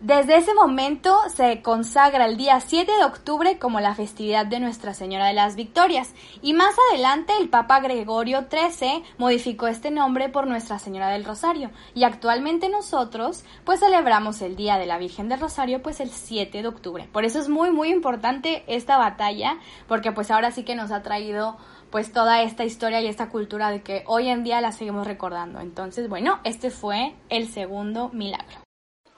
desde 0.00 0.38
ese 0.38 0.54
momento 0.54 1.14
se 1.28 1.60
consagra 1.60 2.24
el 2.24 2.38
día 2.38 2.58
7 2.58 2.90
de 2.90 3.04
octubre 3.04 3.58
como 3.58 3.80
la 3.80 3.94
festividad 3.94 4.46
de 4.46 4.58
Nuestra 4.58 4.94
Señora 4.94 5.26
de 5.26 5.34
las 5.34 5.56
Victorias 5.56 6.14
y 6.40 6.54
más 6.54 6.74
adelante 6.88 7.34
el 7.38 7.50
Papa 7.50 7.80
Gregorio 7.80 8.46
XIII 8.50 9.02
modificó 9.18 9.66
este 9.66 9.90
nombre 9.90 10.30
por 10.30 10.46
Nuestra 10.46 10.78
Señora 10.78 11.10
del 11.10 11.26
Rosario 11.26 11.70
y 11.94 12.04
actualmente 12.04 12.70
nosotros 12.70 13.44
pues 13.64 13.80
celebramos 13.80 14.40
el 14.40 14.56
Día 14.56 14.78
de 14.78 14.86
la 14.86 14.96
Virgen 14.96 15.28
del 15.28 15.38
Rosario 15.38 15.82
pues 15.82 16.00
el 16.00 16.08
7 16.08 16.62
de 16.62 16.68
octubre. 16.68 17.06
Por 17.12 17.26
eso 17.26 17.38
es 17.38 17.50
muy 17.50 17.70
muy 17.70 17.90
importante 17.90 18.64
esta 18.68 18.96
batalla 18.96 19.58
porque 19.86 20.12
pues 20.12 20.30
ahora 20.30 20.50
sí 20.50 20.64
que 20.64 20.76
nos 20.76 20.92
ha 20.92 21.02
traído 21.02 21.58
pues 21.90 22.10
toda 22.10 22.40
esta 22.40 22.64
historia 22.64 23.02
y 23.02 23.06
esta 23.06 23.28
cultura 23.28 23.70
de 23.70 23.82
que 23.82 24.04
hoy 24.06 24.28
en 24.28 24.44
día 24.44 24.62
la 24.62 24.72
seguimos 24.72 25.06
recordando. 25.06 25.60
Entonces, 25.60 26.08
bueno, 26.08 26.40
este 26.44 26.70
fue 26.70 27.14
el 27.28 27.48
segundo 27.48 28.08
milagro. 28.14 28.69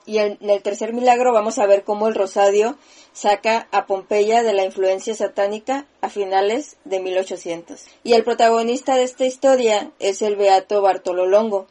Y 0.05 0.17
en 0.17 0.37
el 0.41 0.61
tercer 0.61 0.93
milagro 0.93 1.31
vamos 1.31 1.59
a 1.59 1.65
ver 1.65 1.83
cómo 1.83 2.07
el 2.07 2.15
Rosario 2.15 2.77
saca 3.13 3.67
a 3.71 3.85
Pompeya 3.85 4.43
de 4.43 4.53
la 4.53 4.65
influencia 4.65 5.15
satánica 5.15 5.85
a 6.01 6.09
finales 6.09 6.77
de 6.83 6.99
1800. 6.99 7.85
Y 8.03 8.13
el 8.13 8.23
protagonista 8.23 8.95
de 8.95 9.03
esta 9.03 9.25
historia 9.25 9.91
es 9.99 10.21
el 10.21 10.35
beato 10.35 10.81
Bartolo 10.81 11.25
Longo. 11.25 11.67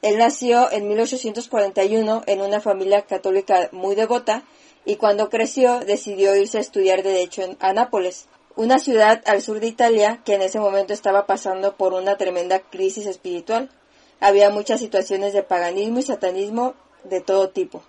Él 0.00 0.18
nació 0.18 0.70
en 0.70 0.88
1841 0.88 2.22
en 2.26 2.40
una 2.40 2.60
familia 2.60 3.02
católica 3.02 3.68
muy 3.72 3.94
devota 3.94 4.44
y 4.84 4.96
cuando 4.96 5.30
creció 5.30 5.80
decidió 5.80 6.36
irse 6.36 6.58
a 6.58 6.60
estudiar 6.60 7.02
derecho 7.02 7.42
a 7.58 7.72
Nápoles, 7.72 8.28
una 8.56 8.78
ciudad 8.78 9.22
al 9.26 9.42
sur 9.42 9.60
de 9.60 9.66
Italia 9.66 10.20
que 10.24 10.34
en 10.34 10.42
ese 10.42 10.60
momento 10.60 10.92
estaba 10.92 11.26
pasando 11.26 11.76
por 11.76 11.94
una 11.94 12.16
tremenda 12.16 12.60
crisis 12.60 13.06
espiritual. 13.06 13.70
Había 14.20 14.50
muchas 14.50 14.80
situaciones 14.80 15.32
de 15.32 15.42
paganismo 15.42 15.98
y 15.98 16.02
satanismo 16.02 16.74
de 17.04 17.20
todo 17.20 17.50
tipo. 17.50 17.82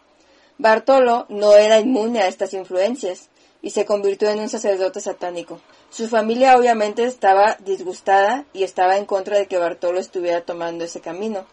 Bartolo 0.57 1.25
no 1.29 1.55
era 1.55 1.79
inmune 1.79 2.21
a 2.21 2.27
estas 2.27 2.53
influencias 2.53 3.29
y 3.61 3.71
se 3.71 3.85
convirtió 3.85 4.29
en 4.29 4.39
un 4.39 4.49
sacerdote 4.49 5.01
satánico. 5.01 5.59
Su 5.89 6.07
familia 6.07 6.57
obviamente 6.57 7.03
estaba 7.03 7.57
disgustada 7.65 8.45
y 8.53 8.63
estaba 8.63 8.97
en 8.97 9.05
contra 9.05 9.37
de 9.37 9.47
que 9.47 9.57
Bartolo 9.57 9.99
estuviera 9.99 10.41
tomando 10.41 10.85
ese 10.85 11.01
camino, 11.01 11.45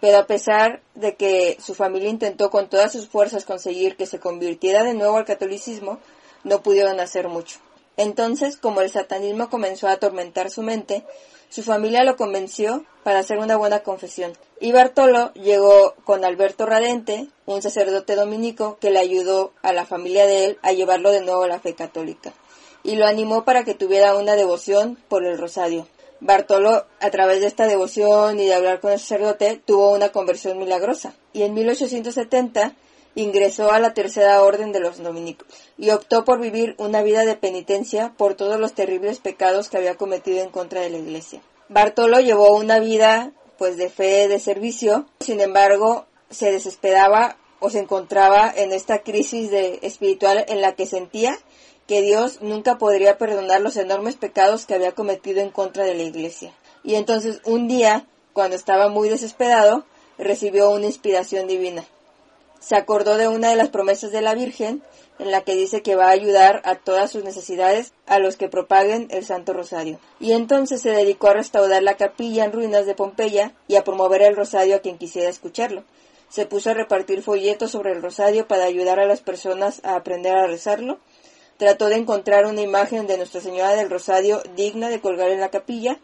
pero 0.00 0.18
a 0.18 0.26
pesar 0.26 0.80
de 0.94 1.14
que 1.16 1.56
su 1.60 1.74
familia 1.74 2.08
intentó 2.08 2.50
con 2.50 2.68
todas 2.68 2.92
sus 2.92 3.08
fuerzas 3.08 3.44
conseguir 3.44 3.96
que 3.96 4.06
se 4.06 4.20
convirtiera 4.20 4.82
de 4.82 4.94
nuevo 4.94 5.16
al 5.16 5.24
catolicismo, 5.24 5.98
no 6.44 6.62
pudieron 6.62 7.00
hacer 7.00 7.28
mucho. 7.28 7.58
Entonces, 7.98 8.56
como 8.56 8.80
el 8.80 8.90
satanismo 8.90 9.50
comenzó 9.50 9.88
a 9.88 9.92
atormentar 9.92 10.50
su 10.50 10.62
mente, 10.62 11.04
su 11.50 11.64
familia 11.64 12.04
lo 12.04 12.16
convenció 12.16 12.84
para 13.02 13.18
hacer 13.18 13.38
una 13.38 13.56
buena 13.56 13.80
confesión. 13.80 14.32
Y 14.60 14.70
Bartolo 14.70 15.32
llegó 15.34 15.94
con 16.04 16.24
Alberto 16.24 16.64
Radente, 16.64 17.26
un 17.44 17.60
sacerdote 17.60 18.14
dominico 18.14 18.78
que 18.80 18.90
le 18.90 19.00
ayudó 19.00 19.52
a 19.62 19.72
la 19.72 19.84
familia 19.84 20.26
de 20.26 20.44
él 20.44 20.58
a 20.62 20.72
llevarlo 20.72 21.10
de 21.10 21.22
nuevo 21.22 21.42
a 21.42 21.48
la 21.48 21.58
fe 21.58 21.74
católica. 21.74 22.32
Y 22.84 22.94
lo 22.94 23.04
animó 23.04 23.44
para 23.44 23.64
que 23.64 23.74
tuviera 23.74 24.14
una 24.14 24.36
devoción 24.36 24.96
por 25.08 25.26
el 25.26 25.36
rosario. 25.36 25.88
Bartolo, 26.20 26.86
a 27.00 27.10
través 27.10 27.40
de 27.40 27.48
esta 27.48 27.66
devoción 27.66 28.38
y 28.38 28.46
de 28.46 28.54
hablar 28.54 28.78
con 28.78 28.92
el 28.92 29.00
sacerdote, 29.00 29.60
tuvo 29.64 29.90
una 29.90 30.10
conversión 30.10 30.56
milagrosa. 30.58 31.14
Y 31.32 31.42
en 31.42 31.54
1870 31.54 32.76
ingresó 33.18 33.72
a 33.72 33.80
la 33.80 33.94
tercera 33.94 34.40
orden 34.42 34.70
de 34.70 34.78
los 34.78 35.02
dominicos 35.02 35.48
y 35.76 35.90
optó 35.90 36.24
por 36.24 36.40
vivir 36.40 36.76
una 36.78 37.02
vida 37.02 37.24
de 37.24 37.34
penitencia 37.34 38.14
por 38.16 38.34
todos 38.34 38.60
los 38.60 38.74
terribles 38.74 39.18
pecados 39.18 39.68
que 39.68 39.76
había 39.76 39.96
cometido 39.96 40.40
en 40.40 40.50
contra 40.50 40.82
de 40.82 40.90
la 40.90 40.98
iglesia. 40.98 41.42
Bartolo 41.68 42.20
llevó 42.20 42.56
una 42.56 42.78
vida 42.78 43.32
pues 43.58 43.76
de 43.76 43.90
fe, 43.90 44.28
de 44.28 44.38
servicio, 44.38 45.06
sin 45.18 45.40
embargo 45.40 46.06
se 46.30 46.52
desesperaba 46.52 47.36
o 47.58 47.70
se 47.70 47.80
encontraba 47.80 48.52
en 48.54 48.72
esta 48.72 49.00
crisis 49.00 49.50
de 49.50 49.80
espiritual 49.82 50.44
en 50.46 50.60
la 50.60 50.76
que 50.76 50.86
sentía 50.86 51.36
que 51.88 52.02
Dios 52.02 52.40
nunca 52.40 52.78
podría 52.78 53.18
perdonar 53.18 53.62
los 53.62 53.76
enormes 53.76 54.14
pecados 54.14 54.64
que 54.64 54.74
había 54.74 54.92
cometido 54.92 55.40
en 55.40 55.50
contra 55.50 55.82
de 55.82 55.94
la 55.94 56.04
iglesia. 56.04 56.52
Y 56.84 56.94
entonces 56.94 57.40
un 57.44 57.66
día, 57.66 58.06
cuando 58.32 58.54
estaba 58.54 58.88
muy 58.88 59.08
desesperado, 59.08 59.84
recibió 60.18 60.70
una 60.70 60.86
inspiración 60.86 61.48
divina 61.48 61.84
se 62.60 62.76
acordó 62.76 63.16
de 63.16 63.28
una 63.28 63.50
de 63.50 63.56
las 63.56 63.68
promesas 63.68 64.10
de 64.10 64.20
la 64.20 64.34
Virgen 64.34 64.82
en 65.18 65.30
la 65.30 65.42
que 65.42 65.54
dice 65.54 65.82
que 65.82 65.96
va 65.96 66.06
a 66.06 66.10
ayudar 66.10 66.62
a 66.64 66.76
todas 66.76 67.10
sus 67.10 67.24
necesidades 67.24 67.92
a 68.06 68.18
los 68.18 68.36
que 68.36 68.48
propaguen 68.48 69.08
el 69.10 69.24
Santo 69.24 69.52
Rosario. 69.52 69.98
Y 70.20 70.32
entonces 70.32 70.80
se 70.80 70.90
dedicó 70.90 71.28
a 71.28 71.34
restaurar 71.34 71.82
la 71.82 71.96
capilla 71.96 72.44
en 72.44 72.52
ruinas 72.52 72.86
de 72.86 72.94
Pompeya 72.94 73.52
y 73.66 73.76
a 73.76 73.84
promover 73.84 74.22
el 74.22 74.36
Rosario 74.36 74.76
a 74.76 74.80
quien 74.80 74.98
quisiera 74.98 75.28
escucharlo. 75.28 75.84
Se 76.28 76.46
puso 76.46 76.70
a 76.70 76.74
repartir 76.74 77.22
folletos 77.22 77.70
sobre 77.70 77.92
el 77.92 78.02
Rosario 78.02 78.46
para 78.46 78.64
ayudar 78.64 79.00
a 79.00 79.06
las 79.06 79.20
personas 79.20 79.80
a 79.82 79.96
aprender 79.96 80.36
a 80.36 80.46
rezarlo. 80.46 80.98
Trató 81.56 81.86
de 81.86 81.96
encontrar 81.96 82.46
una 82.46 82.60
imagen 82.60 83.06
de 83.06 83.16
Nuestra 83.16 83.40
Señora 83.40 83.74
del 83.74 83.90
Rosario 83.90 84.42
digna 84.54 84.88
de 84.90 85.00
colgar 85.00 85.30
en 85.30 85.40
la 85.40 85.50
capilla, 85.50 85.98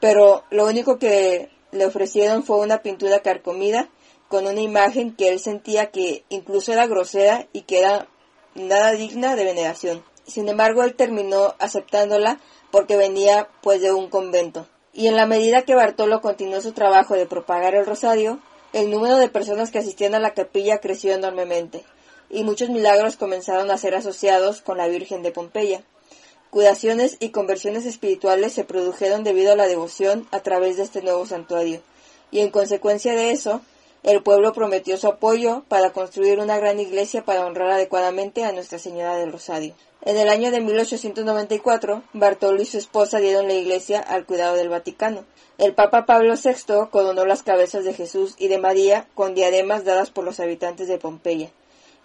pero 0.00 0.44
lo 0.50 0.66
único 0.66 0.98
que 0.98 1.48
le 1.70 1.86
ofrecieron 1.86 2.42
fue 2.42 2.58
una 2.58 2.82
pintura 2.82 3.20
carcomida 3.20 3.88
con 4.28 4.46
una 4.46 4.60
imagen 4.60 5.14
que 5.14 5.28
él 5.28 5.40
sentía 5.40 5.90
que 5.90 6.24
incluso 6.28 6.72
era 6.72 6.86
grosera 6.86 7.46
y 7.52 7.62
que 7.62 7.78
era 7.78 8.08
nada 8.54 8.92
digna 8.92 9.36
de 9.36 9.44
veneración. 9.44 10.04
Sin 10.26 10.48
embargo, 10.48 10.82
él 10.82 10.94
terminó 10.94 11.54
aceptándola 11.58 12.38
porque 12.70 12.96
venía 12.96 13.48
pues 13.62 13.80
de 13.80 13.92
un 13.92 14.10
convento. 14.10 14.66
Y 14.92 15.06
en 15.06 15.16
la 15.16 15.26
medida 15.26 15.62
que 15.62 15.74
Bartolo 15.74 16.20
continuó 16.20 16.60
su 16.60 16.72
trabajo 16.72 17.14
de 17.14 17.26
propagar 17.26 17.74
el 17.74 17.86
rosario, 17.86 18.40
el 18.72 18.90
número 18.90 19.16
de 19.16 19.28
personas 19.28 19.70
que 19.70 19.78
asistían 19.78 20.14
a 20.14 20.18
la 20.18 20.34
capilla 20.34 20.78
creció 20.78 21.14
enormemente, 21.14 21.84
y 22.28 22.44
muchos 22.44 22.68
milagros 22.68 23.16
comenzaron 23.16 23.70
a 23.70 23.78
ser 23.78 23.94
asociados 23.94 24.60
con 24.60 24.76
la 24.76 24.88
Virgen 24.88 25.22
de 25.22 25.30
Pompeya. 25.30 25.82
Curaciones 26.50 27.16
y 27.20 27.30
conversiones 27.30 27.86
espirituales 27.86 28.52
se 28.52 28.64
produjeron 28.64 29.24
debido 29.24 29.52
a 29.52 29.56
la 29.56 29.66
devoción 29.66 30.26
a 30.30 30.40
través 30.40 30.76
de 30.76 30.82
este 30.82 31.00
nuevo 31.00 31.24
santuario, 31.24 31.80
y 32.30 32.40
en 32.40 32.50
consecuencia 32.50 33.14
de 33.14 33.30
eso, 33.30 33.62
el 34.04 34.22
pueblo 34.22 34.52
prometió 34.52 34.96
su 34.96 35.08
apoyo 35.08 35.64
para 35.68 35.92
construir 35.92 36.38
una 36.38 36.56
gran 36.56 36.78
iglesia 36.78 37.24
para 37.24 37.44
honrar 37.44 37.70
adecuadamente 37.70 38.44
a 38.44 38.52
Nuestra 38.52 38.78
Señora 38.78 39.16
del 39.16 39.32
Rosario. 39.32 39.74
En 40.02 40.16
el 40.16 40.28
año 40.28 40.52
de 40.52 40.60
1894, 40.60 42.04
Bartolo 42.12 42.62
y 42.62 42.64
su 42.64 42.78
esposa 42.78 43.18
dieron 43.18 43.48
la 43.48 43.54
iglesia 43.54 43.98
al 43.98 44.24
cuidado 44.24 44.54
del 44.54 44.68
Vaticano. 44.68 45.24
El 45.58 45.74
Papa 45.74 46.06
Pablo 46.06 46.34
VI 46.36 46.88
coronó 46.90 47.26
las 47.26 47.42
cabezas 47.42 47.84
de 47.84 47.92
Jesús 47.92 48.36
y 48.38 48.46
de 48.46 48.58
María 48.58 49.08
con 49.14 49.34
diademas 49.34 49.84
dadas 49.84 50.10
por 50.10 50.22
los 50.24 50.38
habitantes 50.38 50.86
de 50.86 50.98
Pompeya. 50.98 51.50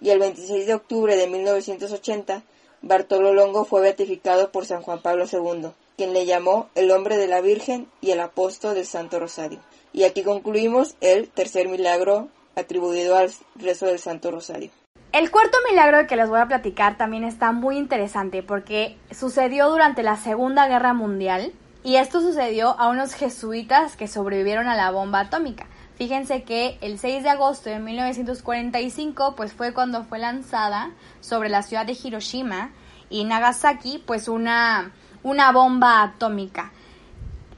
Y 0.02 0.10
el 0.10 0.18
26 0.18 0.66
de 0.66 0.74
octubre 0.74 1.16
de 1.16 1.28
1980, 1.28 2.44
Bartolo 2.82 3.34
Longo 3.34 3.64
fue 3.64 3.82
beatificado 3.82 4.52
por 4.52 4.66
San 4.66 4.82
Juan 4.82 5.02
Pablo 5.04 5.26
II, 5.32 5.70
quien 5.96 6.14
le 6.14 6.26
llamó 6.26 6.70
el 6.74 6.90
hombre 6.90 7.18
de 7.18 7.28
la 7.28 7.42
Virgen 7.42 7.88
y 8.02 8.10
el 8.12 8.20
apóstol 8.20 8.74
del 8.74 8.88
Santo 8.88 9.20
Rosario. 9.20 9.60
Y 9.94 10.04
aquí 10.04 10.24
concluimos 10.24 10.96
el 11.02 11.30
tercer 11.30 11.70
milagro 11.70 12.30
atribuido 12.56 13.16
al 13.16 13.32
rezo 13.56 13.86
del 13.86 14.00
Santo 14.00 14.32
Rosario. 14.32 14.72
El 15.12 15.30
cuarto 15.30 15.58
milagro 15.70 16.08
que 16.08 16.16
les 16.16 16.28
voy 16.28 16.40
a 16.40 16.48
platicar 16.48 16.98
también 16.98 17.24
está 17.24 17.52
muy 17.52 17.78
interesante 17.78 18.42
porque 18.42 18.98
sucedió 19.12 19.70
durante 19.70 20.02
la 20.02 20.18
Segunda 20.18 20.68
Guerra 20.68 20.96
Mundial 20.96 21.54
y 21.84 21.98
esto 21.98 22.20
sucedió 22.20 22.80
a 22.80 22.90
unos 22.90 23.14
jesuitas 23.14 23.96
que 23.96 24.08
sobrevivieron 24.08 24.68
a 24.68 24.76
la 24.76 24.90
bomba 24.90 25.20
atómica. 25.20 25.68
Fíjense 25.96 26.42
que 26.42 26.80
el 26.82 26.98
6 26.98 27.22
de 27.22 27.30
agosto 27.30 27.70
de 27.70 27.78
1945 27.78 29.36
pues 29.36 29.54
fue 29.54 29.74
cuando 29.74 30.04
fue 30.04 30.18
lanzada 30.18 30.90
sobre 31.22 31.50
la 31.50 31.62
ciudad 31.62 31.86
de 31.86 31.96
Hiroshima 32.02 32.72
y 33.12 33.26
Nagasaki 33.26 34.02
pues 34.04 34.28
una, 34.28 34.92
una 35.22 35.52
bomba 35.52 36.02
atómica. 36.02 36.72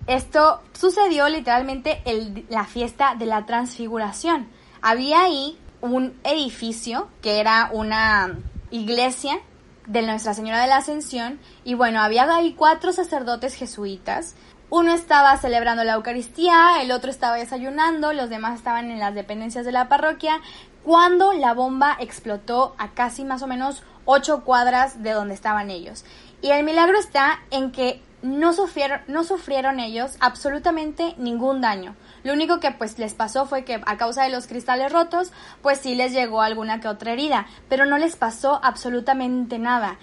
Esto 0.08 0.62
sucedió 0.74 1.28
literalmente 1.30 2.02
en 2.06 2.46
la 2.50 2.66
fiesta 2.66 3.16
de 3.16 3.26
la 3.26 3.46
transfiguración. 3.46 4.48
Había 4.82 5.24
ahí 5.24 5.58
un 5.82 6.20
edificio 6.24 7.10
que 7.22 7.40
era 7.40 7.70
una 7.74 8.38
iglesia 8.70 9.40
de 9.88 10.04
Nuestra 10.04 10.34
Señora 10.34 10.62
de 10.62 10.68
la 10.68 10.78
Ascensión 10.78 11.40
y 11.64 11.74
bueno, 11.74 12.02
había 12.02 12.24
ahí 12.36 12.54
cuatro 12.54 12.94
sacerdotes 12.94 13.56
jesuitas. 13.56 14.36
Uno 14.70 14.94
estaba 14.94 15.38
celebrando 15.38 15.84
la 15.84 15.94
Eucaristía, 15.94 16.82
el 16.82 16.92
otro 16.92 17.10
estaba 17.10 17.36
desayunando, 17.38 18.14
los 18.14 18.30
demás 18.30 18.56
estaban 18.56 18.92
en 18.92 19.00
las 19.00 19.16
dependencias 19.16 19.66
de 19.66 19.72
la 19.72 19.88
parroquia, 19.88 20.40
cuando 20.84 21.34
la 21.34 21.54
bomba 21.54 21.98
explotó 22.00 22.76
a 22.78 22.92
casi 22.92 23.26
más 23.26 23.42
o 23.42 23.48
menos 23.48 23.84
ocho 24.06 24.44
cuadras 24.44 25.02
de 25.02 25.12
donde 25.12 25.34
estaban 25.34 25.70
ellos. 25.70 26.04
Y 26.42 26.50
el 26.50 26.64
milagro 26.64 26.98
está 26.98 27.40
en 27.52 27.72
que 27.72 28.04
no 28.25 28.53
sufrieron, 28.53 29.01
no 29.08 29.24
sufrieron 29.24 29.79
ellos 29.79 30.17
absolutamente 30.20 31.13
ningún 31.17 31.62
daño. 31.62 31.96
Lo 32.24 32.34
único 32.34 32.60
que 32.60 32.72
pues 32.72 32.98
les 32.98 33.13
pasó 33.13 33.46
fue 33.46 33.63
que 33.63 33.82
a 33.86 33.98
causa 33.98 34.24
de 34.24 34.32
los 34.32 34.48
cristales 34.48 34.91
rotos, 34.91 35.32
pues 35.62 35.79
sí 35.79 35.94
les 35.94 36.12
llegó 36.12 36.41
alguna 36.41 36.79
que 36.79 36.88
otra 36.88 37.13
herida, 37.13 37.46
pero 37.70 37.86
no 37.86 38.00
les 38.00 38.15
pasó 38.15 38.60
absolutamente 38.63 39.60
nada. 39.60 40.00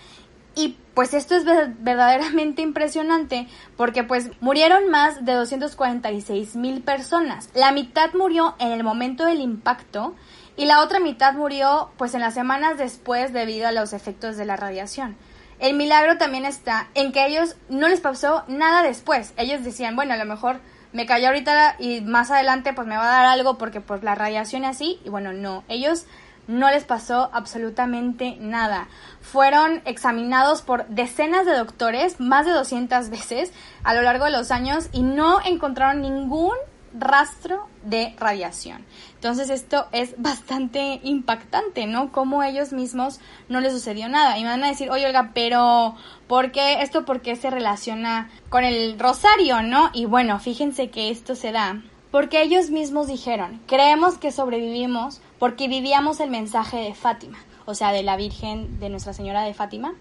Y 0.55 0.77
pues 0.95 1.15
esto 1.15 1.35
es 1.35 1.45
verdaderamente 1.45 2.63
impresionante 2.63 3.49
porque 3.77 4.05
pues 4.05 4.31
murieron 4.41 4.89
más 4.89 5.25
de 5.25 5.33
246 5.33 6.55
mil 6.55 6.83
personas. 6.83 7.51
La 7.55 7.73
mitad 7.73 8.15
murió 8.15 8.55
en 8.61 8.71
el 8.71 8.85
momento 8.85 9.25
del 9.25 9.41
impacto 9.41 10.15
y 10.57 10.67
la 10.67 10.81
otra 10.81 11.01
mitad 11.01 11.35
murió 11.35 11.91
pues 11.97 12.15
en 12.15 12.21
las 12.21 12.35
semanas 12.35 12.79
después 12.79 13.33
debido 13.33 13.67
a 13.67 13.73
los 13.73 13.93
efectos 13.93 14.37
de 14.37 14.45
la 14.45 14.57
radiación. 14.57 15.17
El 15.63 15.75
milagro 15.75 16.19
también 16.19 16.45
está 16.45 16.89
en 16.95 17.13
que 17.13 17.25
ellos 17.25 17.55
no 17.69 17.87
les 17.87 18.01
pasó 18.01 18.43
nada 18.49 18.83
después. 18.83 19.33
Ellos 19.37 19.63
decían, 19.63 19.95
bueno, 19.95 20.13
a 20.13 20.17
lo 20.17 20.25
mejor 20.25 20.59
me 20.93 21.07
cayó 21.07 21.29
ahorita 21.29 21.77
y 21.79 22.01
más 22.01 22.33
adelante 22.33 22.73
pues 22.73 22.89
me 22.89 22.97
va 22.97 23.05
a 23.05 23.23
dar 23.23 23.27
algo 23.27 23.59
porque 23.59 23.81
pues 23.81 24.03
la 24.03 24.17
radiación 24.17 24.65
así. 24.65 24.99
Y 25.05 25.09
bueno, 25.09 25.33
no, 25.33 25.63
ellos 25.69 26.07
no 26.49 26.69
les 26.69 26.83
pasó 26.83 27.31
absolutamente 27.33 28.37
nada. 28.41 28.89
Fueron 29.21 29.83
examinados 29.85 30.63
por 30.63 30.89
decenas 30.89 31.47
de 31.47 31.57
doctores, 31.57 32.19
más 32.19 32.45
de 32.45 32.51
200 32.51 33.09
veces 33.11 33.53
a 33.85 33.95
lo 33.95 34.03
largo 34.03 34.25
de 34.25 34.33
los 34.33 34.51
años 34.51 34.89
y 34.91 35.05
no 35.05 35.39
encontraron 35.45 36.03
ningún 36.03 36.57
rastro 36.93 37.69
de 37.85 38.15
radiación. 38.19 38.85
Entonces 39.15 39.51
esto 39.51 39.87
es 39.93 40.15
bastante 40.19 41.01
impactante, 41.03 41.87
¿no? 41.87 42.13
Como 42.13 42.43
ellos 42.43 42.73
mismos 42.73 43.21
no 43.49 43.61
les 43.61 43.73
sucedió 43.73 44.09
nada. 44.09 44.39
Y 44.39 44.43
me 44.43 44.49
van 44.49 44.65
a 44.65 44.69
decir, 44.69 44.91
oye 44.91 45.07
Olga, 45.07 45.31
pero 45.35 45.95
¿por 46.27 46.53
qué 46.53 46.83
esto 46.83 47.05
por 47.05 47.21
qué 47.23 47.37
se 47.37 47.51
relaciona 47.51 48.31
con 48.49 48.65
el 48.65 48.99
rosario, 48.99 49.63
no? 49.63 49.91
Y 49.93 50.07
bueno, 50.07 50.39
fíjense 50.39 50.91
que 50.91 51.11
esto 51.11 51.35
se 51.35 51.53
da 51.53 51.83
porque 52.13 52.43
ellos 52.43 52.69
mismos 52.71 53.07
dijeron, 53.07 53.61
creemos 53.67 54.19
que 54.19 54.31
sobrevivimos 54.31 55.23
porque 55.39 55.67
vivíamos 55.67 56.21
el 56.21 56.31
mensaje 56.31 56.77
de 56.77 56.95
Fátima, 56.95 57.39
o 57.65 57.75
sea, 57.75 57.91
de 57.91 58.03
la 58.03 58.17
Virgen 58.17 58.79
de 58.79 58.91
Nuestra 58.91 59.15
Señora 59.15 59.43
de 59.43 59.55
Fátima, 59.55 59.95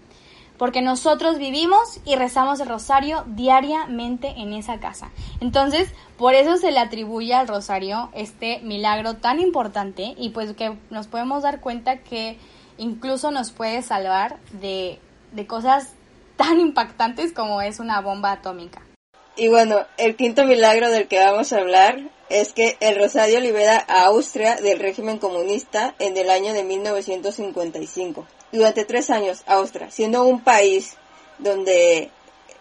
porque 0.62 0.80
nosotros 0.80 1.38
vivimos 1.38 1.98
y 2.04 2.14
rezamos 2.14 2.60
el 2.60 2.68
rosario 2.68 3.24
diariamente 3.26 4.28
en 4.36 4.52
esa 4.52 4.78
casa. 4.78 5.10
Entonces, 5.40 5.90
por 6.16 6.34
eso 6.34 6.56
se 6.56 6.70
le 6.70 6.78
atribuye 6.78 7.34
al 7.34 7.48
rosario 7.48 8.10
este 8.14 8.60
milagro 8.60 9.14
tan 9.14 9.40
importante 9.40 10.14
y 10.16 10.28
pues 10.28 10.52
que 10.52 10.76
nos 10.88 11.08
podemos 11.08 11.42
dar 11.42 11.58
cuenta 11.58 11.96
que 12.04 12.38
incluso 12.78 13.32
nos 13.32 13.50
puede 13.50 13.82
salvar 13.82 14.38
de, 14.52 15.00
de 15.32 15.48
cosas 15.48 15.94
tan 16.36 16.60
impactantes 16.60 17.32
como 17.32 17.60
es 17.60 17.80
una 17.80 18.00
bomba 18.00 18.30
atómica. 18.30 18.82
Y 19.34 19.48
bueno, 19.48 19.80
el 19.96 20.14
quinto 20.14 20.44
milagro 20.44 20.90
del 20.90 21.08
que 21.08 21.18
vamos 21.18 21.52
a 21.52 21.58
hablar 21.58 21.98
es 22.28 22.52
que 22.52 22.76
el 22.78 22.94
Rosario 23.00 23.40
libera 23.40 23.84
a 23.88 24.04
Austria 24.04 24.54
del 24.54 24.78
régimen 24.78 25.18
comunista 25.18 25.96
en 25.98 26.16
el 26.16 26.30
año 26.30 26.52
de 26.52 26.62
1955. 26.62 28.28
Durante 28.52 28.84
tres 28.84 29.08
años, 29.08 29.42
Austria, 29.46 29.90
siendo 29.90 30.24
un 30.24 30.44
país 30.44 30.96
donde 31.38 32.10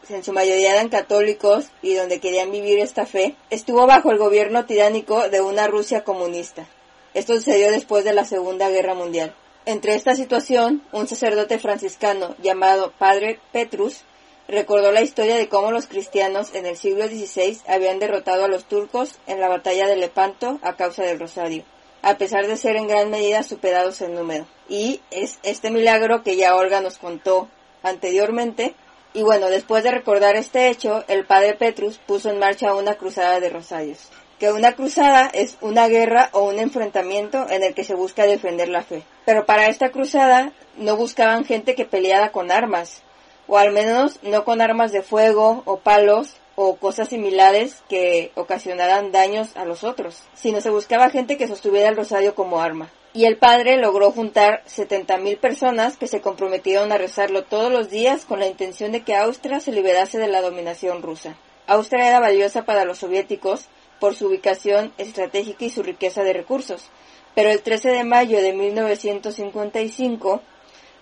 en 0.10 0.24
su 0.24 0.32
mayoría 0.32 0.74
eran 0.74 0.88
católicos 0.88 1.68
y 1.82 1.96
donde 1.96 2.20
querían 2.20 2.50
vivir 2.50 2.80
esta 2.80 3.06
fe, 3.06 3.36
estuvo 3.50 3.86
bajo 3.86 4.10
el 4.12 4.18
gobierno 4.18 4.66
tiránico 4.66 5.30
de 5.30 5.42
una 5.42 5.68
Rusia 5.68 6.06
comunista. 6.06 6.66
Esto 7.14 7.36
sucedió 7.36 7.72
después 7.72 8.06
de 8.06 8.14
la 8.14 8.24
Segunda 8.24 8.70
Guerra 8.70 8.94
Mundial. 8.94 9.36
Entre 9.66 9.96
esta 9.96 10.16
situación, 10.16 10.82
un 10.94 11.08
sacerdote 11.08 11.60
franciscano 11.60 12.36
llamado 12.42 12.94
Padre 12.98 13.40
Petrus 13.52 14.06
recordó 14.48 14.94
la 14.94 15.02
historia 15.02 15.36
de 15.36 15.50
cómo 15.50 15.72
los 15.72 15.88
cristianos 15.88 16.56
en 16.56 16.66
el 16.66 16.78
siglo 16.78 17.08
XVI 17.08 17.60
habían 17.68 18.00
derrotado 18.00 18.46
a 18.46 18.48
los 18.48 18.64
turcos 18.64 19.20
en 19.28 19.40
la 19.40 19.50
batalla 19.50 19.88
de 19.88 19.98
Lepanto 19.98 20.58
a 20.62 20.78
causa 20.78 21.04
del 21.04 21.20
rosario, 21.20 21.64
a 22.02 22.18
pesar 22.18 22.48
de 22.48 22.58
ser 22.58 22.78
en 22.78 22.88
gran 22.88 23.10
medida 23.10 23.44
superados 23.44 24.02
en 24.02 24.16
número. 24.16 24.48
Y 24.72 25.02
es 25.12 25.38
este 25.44 25.70
milagro 25.70 26.24
que 26.24 26.38
ya 26.38 26.56
Olga 26.56 26.80
nos 26.80 26.98
contó 26.98 27.50
anteriormente. 27.84 28.74
Y 29.14 29.22
bueno, 29.22 29.48
después 29.48 29.84
de 29.84 29.92
recordar 29.92 30.38
este 30.38 30.70
hecho, 30.70 31.04
el 31.10 31.26
padre 31.26 31.56
Petrus 31.56 31.98
puso 31.98 32.30
en 32.30 32.40
marcha 32.40 32.74
una 32.74 32.96
cruzada 32.96 33.42
de 33.42 33.50
rosarios. 33.50 34.08
Que 34.40 34.54
una 34.54 34.72
cruzada 34.72 35.30
es 35.34 35.58
una 35.60 35.90
guerra 35.90 36.30
o 36.32 36.44
un 36.44 36.58
enfrentamiento 36.58 37.50
en 37.50 37.64
el 37.64 37.74
que 37.74 37.84
se 37.84 37.96
busca 37.96 38.26
defender 38.26 38.70
la 38.70 38.82
fe. 38.82 39.04
Pero 39.26 39.46
para 39.46 39.66
esta 39.66 39.90
cruzada 39.90 40.54
no 40.78 40.96
buscaban 40.96 41.44
gente 41.44 41.76
que 41.76 41.84
peleara 41.84 42.32
con 42.32 42.50
armas, 42.50 43.02
o 43.48 43.58
al 43.58 43.74
menos 43.74 44.20
no 44.22 44.46
con 44.46 44.62
armas 44.62 44.94
de 44.94 45.02
fuego 45.02 45.64
o 45.66 45.80
palos 45.80 46.38
o 46.56 46.78
cosas 46.78 47.10
similares 47.10 47.84
que 47.90 48.32
ocasionaran 48.36 49.12
daños 49.12 49.50
a 49.58 49.66
los 49.66 49.84
otros, 49.84 50.24
sino 50.34 50.62
se 50.62 50.70
buscaba 50.70 51.10
gente 51.10 51.36
que 51.36 51.50
sostuviera 51.50 51.90
el 51.90 51.98
rosario 51.98 52.36
como 52.36 52.62
arma. 52.62 52.90
Y 53.14 53.26
el 53.26 53.38
padre 53.38 53.78
logró 53.78 54.12
juntar 54.12 54.64
70.000 54.66 55.38
personas 55.38 55.98
que 55.98 56.08
se 56.08 56.22
comprometieron 56.22 56.92
a 56.92 56.98
rezarlo 56.98 57.44
todos 57.44 57.72
los 57.72 57.90
días 57.90 58.24
con 58.24 58.40
la 58.40 58.48
intención 58.48 58.94
de 58.94 59.04
que 59.04 59.16
Austria 59.16 59.60
se 59.60 59.74
liberase 59.74 60.18
de 60.18 60.30
la 60.30 60.42
dominación 60.42 61.02
rusa. 61.02 61.36
Austria 61.68 62.08
era 62.08 62.22
valiosa 62.22 62.64
para 62.64 62.86
los 62.86 63.00
soviéticos 63.00 63.66
por 64.00 64.16
su 64.16 64.28
ubicación 64.28 64.94
estratégica 64.98 65.66
y 65.66 65.70
su 65.70 65.84
riqueza 65.84 66.24
de 66.24 66.34
recursos, 66.34 66.90
pero 67.36 67.50
el 67.50 67.62
13 67.62 67.90
de 67.90 68.04
mayo 68.04 68.42
de 68.42 68.54
1955 68.54 70.42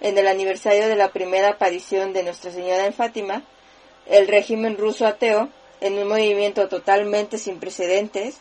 en 0.02 0.17
el 0.17 0.28
aniversario 0.28 0.88
de 0.88 0.95
la 0.95 1.12
primera 1.12 1.50
aparición 1.50 2.13
de 2.13 2.24
Nuestra 2.24 2.52
Señora 2.52 2.86
en 2.86 2.93
Fátima, 2.93 3.43
el 4.08 4.28
régimen 4.28 4.78
ruso 4.78 5.06
ateo, 5.06 5.50
en 5.82 5.98
un 5.98 6.08
movimiento 6.08 6.67
totalmente 6.67 7.38
sin 7.38 7.60
precedentes, 7.60 8.38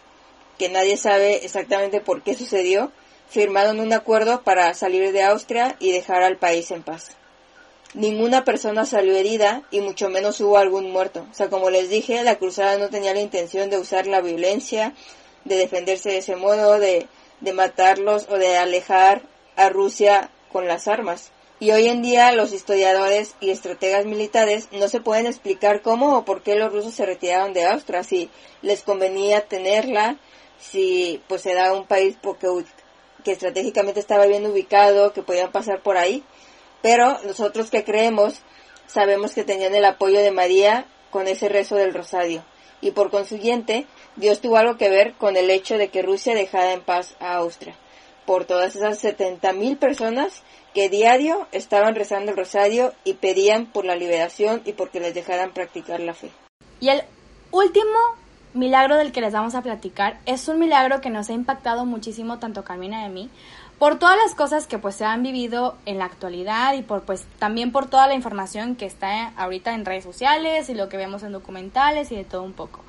que 0.58 0.68
nadie 0.68 0.96
sabe 0.96 1.44
exactamente 1.44 2.00
por 2.00 2.22
qué 2.22 2.34
sucedió, 2.34 2.90
firmaron 3.28 3.80
un 3.80 3.92
acuerdo 3.92 4.42
para 4.42 4.72
salir 4.74 5.12
de 5.12 5.22
Austria 5.22 5.76
y 5.78 5.92
dejar 5.92 6.22
al 6.22 6.36
país 6.36 6.70
en 6.70 6.82
paz. 6.82 7.10
Ninguna 7.94 8.44
persona 8.44 8.84
salió 8.84 9.16
herida 9.16 9.62
y 9.70 9.80
mucho 9.80 10.10
menos 10.10 10.40
hubo 10.40 10.58
algún 10.58 10.90
muerto. 10.90 11.26
O 11.30 11.34
sea, 11.34 11.48
como 11.48 11.70
les 11.70 11.88
dije, 11.88 12.22
la 12.22 12.36
cruzada 12.36 12.76
no 12.76 12.90
tenía 12.90 13.14
la 13.14 13.20
intención 13.20 13.70
de 13.70 13.78
usar 13.78 14.06
la 14.06 14.20
violencia, 14.20 14.92
de 15.44 15.56
defenderse 15.56 16.10
de 16.10 16.18
ese 16.18 16.36
modo, 16.36 16.78
de, 16.78 17.06
de 17.40 17.52
matarlos 17.52 18.26
o 18.28 18.36
de 18.36 18.56
alejar 18.56 19.22
a 19.56 19.70
Rusia 19.70 20.30
con 20.52 20.68
las 20.68 20.86
armas. 20.86 21.32
Y 21.60 21.72
hoy 21.72 21.88
en 21.88 22.02
día 22.02 22.30
los 22.32 22.52
historiadores 22.52 23.34
y 23.40 23.50
estrategas 23.50 24.06
militares 24.06 24.68
no 24.70 24.88
se 24.88 25.00
pueden 25.00 25.26
explicar 25.26 25.82
cómo 25.82 26.16
o 26.16 26.24
por 26.24 26.42
qué 26.42 26.54
los 26.54 26.72
rusos 26.72 26.94
se 26.94 27.04
retiraron 27.04 27.52
de 27.52 27.64
Austria, 27.64 28.04
si 28.04 28.30
les 28.62 28.82
convenía 28.82 29.46
tenerla, 29.46 30.18
si 30.60 31.20
pues 31.26 31.46
era 31.46 31.72
un 31.72 31.84
país 31.84 32.16
porque, 32.22 32.46
que 33.24 33.32
estratégicamente 33.32 34.00
estaba 34.00 34.26
bien 34.26 34.46
ubicado, 34.46 35.12
que 35.12 35.22
podían 35.22 35.52
pasar 35.52 35.82
por 35.82 35.96
ahí. 35.96 36.22
Pero 36.82 37.18
nosotros 37.24 37.70
que 37.70 37.84
creemos 37.84 38.40
sabemos 38.86 39.34
que 39.34 39.44
tenían 39.44 39.74
el 39.74 39.84
apoyo 39.84 40.20
de 40.20 40.30
María 40.30 40.86
con 41.10 41.28
ese 41.28 41.48
rezo 41.48 41.76
del 41.76 41.94
rosario. 41.94 42.44
Y 42.80 42.92
por 42.92 43.10
consiguiente, 43.10 43.86
Dios 44.16 44.40
tuvo 44.40 44.56
algo 44.56 44.76
que 44.76 44.88
ver 44.88 45.14
con 45.14 45.36
el 45.36 45.50
hecho 45.50 45.78
de 45.78 45.88
que 45.88 46.02
Rusia 46.02 46.34
dejara 46.34 46.72
en 46.72 46.82
paz 46.82 47.16
a 47.20 47.34
Austria. 47.34 47.76
Por 48.24 48.44
todas 48.44 48.76
esas 48.76 49.02
70.000 49.02 49.78
personas 49.78 50.42
que 50.74 50.88
diario 50.88 51.48
estaban 51.50 51.94
rezando 51.94 52.30
el 52.30 52.36
rosario 52.36 52.92
y 53.04 53.14
pedían 53.14 53.66
por 53.66 53.84
la 53.84 53.96
liberación 53.96 54.62
y 54.64 54.72
porque 54.72 55.00
les 55.00 55.14
dejaran 55.14 55.52
practicar 55.52 56.00
la 56.00 56.14
fe. 56.14 56.30
Y 56.78 56.90
el 56.90 57.02
último 57.50 57.98
milagro 58.58 58.96
del 58.96 59.12
que 59.12 59.20
les 59.20 59.32
vamos 59.32 59.54
a 59.54 59.62
platicar 59.62 60.18
es 60.26 60.48
un 60.48 60.58
milagro 60.58 61.00
que 61.00 61.10
nos 61.10 61.28
ha 61.30 61.32
impactado 61.32 61.86
muchísimo 61.86 62.38
tanto 62.38 62.64
Carmina 62.64 63.02
y 63.02 63.04
a 63.06 63.08
mí 63.08 63.30
por 63.78 63.98
todas 63.98 64.16
las 64.16 64.34
cosas 64.34 64.66
que 64.66 64.78
pues 64.78 64.96
se 64.96 65.04
han 65.04 65.22
vivido 65.22 65.76
en 65.86 65.98
la 65.98 66.04
actualidad 66.04 66.74
y 66.74 66.82
por 66.82 67.02
pues 67.02 67.26
también 67.38 67.70
por 67.70 67.86
toda 67.86 68.06
la 68.08 68.14
información 68.14 68.74
que 68.74 68.86
está 68.86 69.28
ahorita 69.36 69.74
en 69.74 69.84
redes 69.84 70.04
sociales 70.04 70.68
y 70.68 70.74
lo 70.74 70.88
que 70.88 70.96
vemos 70.96 71.22
en 71.22 71.32
documentales 71.32 72.10
y 72.10 72.16
de 72.16 72.24
todo 72.24 72.42
un 72.42 72.52
poco. 72.52 72.80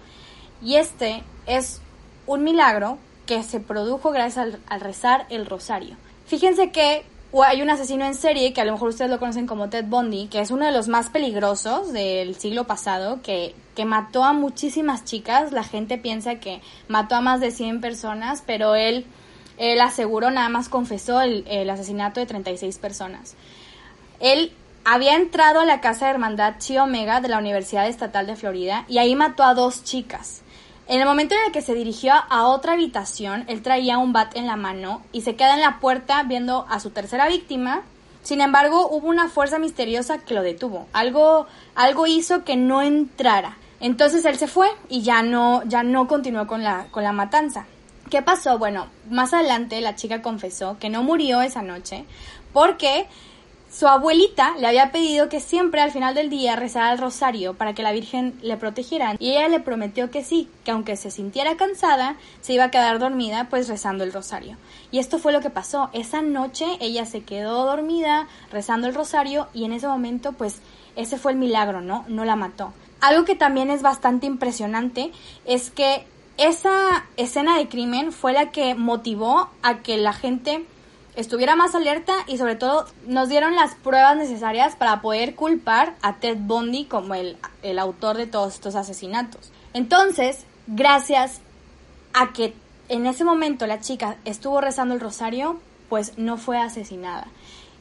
Y 0.61 0.75
este 0.75 1.23
es 1.45 1.81
un 2.25 2.43
milagro 2.43 2.97
que 3.27 3.43
se 3.43 3.59
produjo 3.59 4.11
gracias 4.11 4.57
al 4.67 4.81
rezar 4.81 5.27
el 5.29 5.45
rosario. 5.45 5.95
Fíjense 6.25 6.71
que 6.71 7.05
o 7.31 7.43
hay 7.43 7.61
un 7.61 7.69
asesino 7.69 8.05
en 8.05 8.15
serie 8.15 8.53
que 8.53 8.61
a 8.61 8.65
lo 8.65 8.71
mejor 8.71 8.89
ustedes 8.89 9.11
lo 9.11 9.19
conocen 9.19 9.47
como 9.47 9.69
Ted 9.69 9.85
Bundy, 9.85 10.27
que 10.27 10.39
es 10.39 10.51
uno 10.51 10.65
de 10.65 10.71
los 10.71 10.87
más 10.87 11.09
peligrosos 11.09 11.93
del 11.93 12.35
siglo 12.35 12.65
pasado, 12.65 13.21
que, 13.21 13.55
que 13.75 13.85
mató 13.85 14.23
a 14.23 14.33
muchísimas 14.33 15.05
chicas. 15.05 15.51
La 15.51 15.63
gente 15.63 15.97
piensa 15.97 16.35
que 16.35 16.61
mató 16.87 17.15
a 17.15 17.21
más 17.21 17.39
de 17.39 17.51
100 17.51 17.81
personas, 17.81 18.43
pero 18.45 18.75
él 18.75 19.05
él 19.59 19.81
aseguró, 19.81 20.31
nada 20.31 20.47
más 20.47 20.69
confesó 20.69 21.21
el, 21.21 21.43
el 21.47 21.69
asesinato 21.69 22.21
de 22.21 22.25
36 22.25 22.77
personas. 22.77 23.35
Él 24.21 24.53
había 24.85 25.15
entrado 25.15 25.59
a 25.59 25.65
la 25.65 25.81
casa 25.81 26.05
de 26.05 26.11
hermandad 26.11 26.55
Chi 26.59 26.77
Omega 26.77 27.19
de 27.19 27.27
la 27.27 27.37
Universidad 27.37 27.87
Estatal 27.87 28.25
de 28.25 28.37
Florida 28.37 28.85
y 28.87 28.99
ahí 28.99 29.15
mató 29.15 29.43
a 29.43 29.53
dos 29.53 29.83
chicas. 29.83 30.41
En 30.89 30.99
el 30.99 31.05
momento 31.05 31.35
en 31.35 31.41
el 31.45 31.51
que 31.51 31.61
se 31.61 31.75
dirigió 31.75 32.13
a 32.15 32.47
otra 32.47 32.73
habitación, 32.73 33.45
él 33.47 33.61
traía 33.61 33.99
un 33.99 34.11
bat 34.11 34.35
en 34.35 34.47
la 34.47 34.55
mano 34.55 35.03
y 35.11 35.21
se 35.21 35.35
queda 35.35 35.53
en 35.53 35.61
la 35.61 35.79
puerta 35.79 36.23
viendo 36.23 36.65
a 36.67 36.79
su 36.79 36.89
tercera 36.89 37.27
víctima. 37.27 37.83
Sin 38.23 38.41
embargo, 38.41 38.87
hubo 38.89 39.07
una 39.07 39.29
fuerza 39.29 39.59
misteriosa 39.59 40.17
que 40.17 40.33
lo 40.33 40.41
detuvo. 40.41 40.87
Algo, 40.91 41.45
algo 41.75 42.07
hizo 42.07 42.43
que 42.43 42.55
no 42.55 42.81
entrara. 42.81 43.59
Entonces 43.79 44.25
él 44.25 44.39
se 44.39 44.47
fue 44.47 44.67
y 44.89 45.03
ya 45.03 45.21
no, 45.21 45.61
ya 45.65 45.83
no 45.83 46.07
continuó 46.07 46.47
con 46.47 46.63
la, 46.63 46.87
con 46.89 47.03
la 47.03 47.11
matanza. 47.11 47.67
¿Qué 48.09 48.23
pasó? 48.23 48.57
Bueno, 48.57 48.87
más 49.11 49.31
adelante 49.35 49.81
la 49.81 49.95
chica 49.95 50.23
confesó 50.23 50.79
que 50.79 50.89
no 50.89 51.03
murió 51.03 51.43
esa 51.43 51.61
noche 51.61 52.05
porque 52.51 53.05
su 53.71 53.87
abuelita 53.87 54.55
le 54.57 54.65
había 54.65 54.91
pedido 54.91 55.29
que 55.29 55.39
siempre 55.39 55.81
al 55.81 55.91
final 55.91 56.15
del 56.15 56.29
día 56.29 56.55
rezara 56.55 56.91
el 56.91 56.97
rosario 56.97 57.53
para 57.53 57.73
que 57.75 57.83
la 57.83 57.91
Virgen 57.91 58.37
le 58.41 58.57
protegiera 58.57 59.15
y 59.19 59.31
ella 59.31 59.47
le 59.47 59.59
prometió 59.59 60.09
que 60.09 60.23
sí, 60.23 60.49
que 60.63 60.71
aunque 60.71 60.95
se 60.95 61.11
sintiera 61.11 61.55
cansada, 61.55 62.15
se 62.41 62.53
iba 62.53 62.63
a 62.65 62.71
quedar 62.71 62.97
dormida 62.97 63.47
pues 63.49 63.67
rezando 63.67 64.03
el 64.03 64.11
rosario. 64.11 64.57
Y 64.89 64.97
esto 64.97 65.19
fue 65.19 65.33
lo 65.33 65.41
que 65.41 65.51
pasó. 65.51 65.91
Esa 65.93 66.23
noche 66.23 66.65
ella 66.79 67.05
se 67.05 67.21
quedó 67.21 67.65
dormida 67.65 68.27
rezando 68.51 68.87
el 68.87 68.95
rosario 68.95 69.47
y 69.53 69.65
en 69.65 69.73
ese 69.73 69.87
momento 69.87 70.31
pues 70.31 70.61
ese 70.95 71.17
fue 71.17 71.33
el 71.33 71.37
milagro, 71.37 71.81
¿no? 71.81 72.05
No 72.07 72.25
la 72.25 72.35
mató. 72.35 72.73
Algo 73.01 73.23
que 73.23 73.35
también 73.35 73.69
es 73.69 73.83
bastante 73.83 74.25
impresionante 74.25 75.11
es 75.45 75.69
que 75.69 76.05
esa 76.37 77.05
escena 77.17 77.57
de 77.57 77.67
crimen 77.67 78.11
fue 78.11 78.33
la 78.33 78.49
que 78.49 78.73
motivó 78.73 79.49
a 79.61 79.79
que 79.79 79.97
la 79.97 80.13
gente 80.13 80.65
estuviera 81.15 81.55
más 81.55 81.75
alerta 81.75 82.13
y 82.27 82.37
sobre 82.37 82.55
todo 82.55 82.85
nos 83.05 83.29
dieron 83.29 83.55
las 83.55 83.75
pruebas 83.75 84.17
necesarias 84.17 84.75
para 84.75 85.01
poder 85.01 85.35
culpar 85.35 85.95
a 86.01 86.17
Ted 86.17 86.37
Bundy 86.39 86.85
como 86.85 87.15
el, 87.15 87.37
el 87.63 87.79
autor 87.79 88.17
de 88.17 88.27
todos 88.27 88.55
estos 88.55 88.75
asesinatos. 88.75 89.51
Entonces, 89.73 90.45
gracias 90.67 91.41
a 92.13 92.33
que 92.33 92.53
en 92.89 93.05
ese 93.05 93.23
momento 93.23 93.67
la 93.67 93.79
chica 93.79 94.17
estuvo 94.25 94.61
rezando 94.61 94.95
el 94.95 94.99
rosario, 94.99 95.59
pues 95.89 96.17
no 96.17 96.37
fue 96.37 96.57
asesinada. 96.57 97.27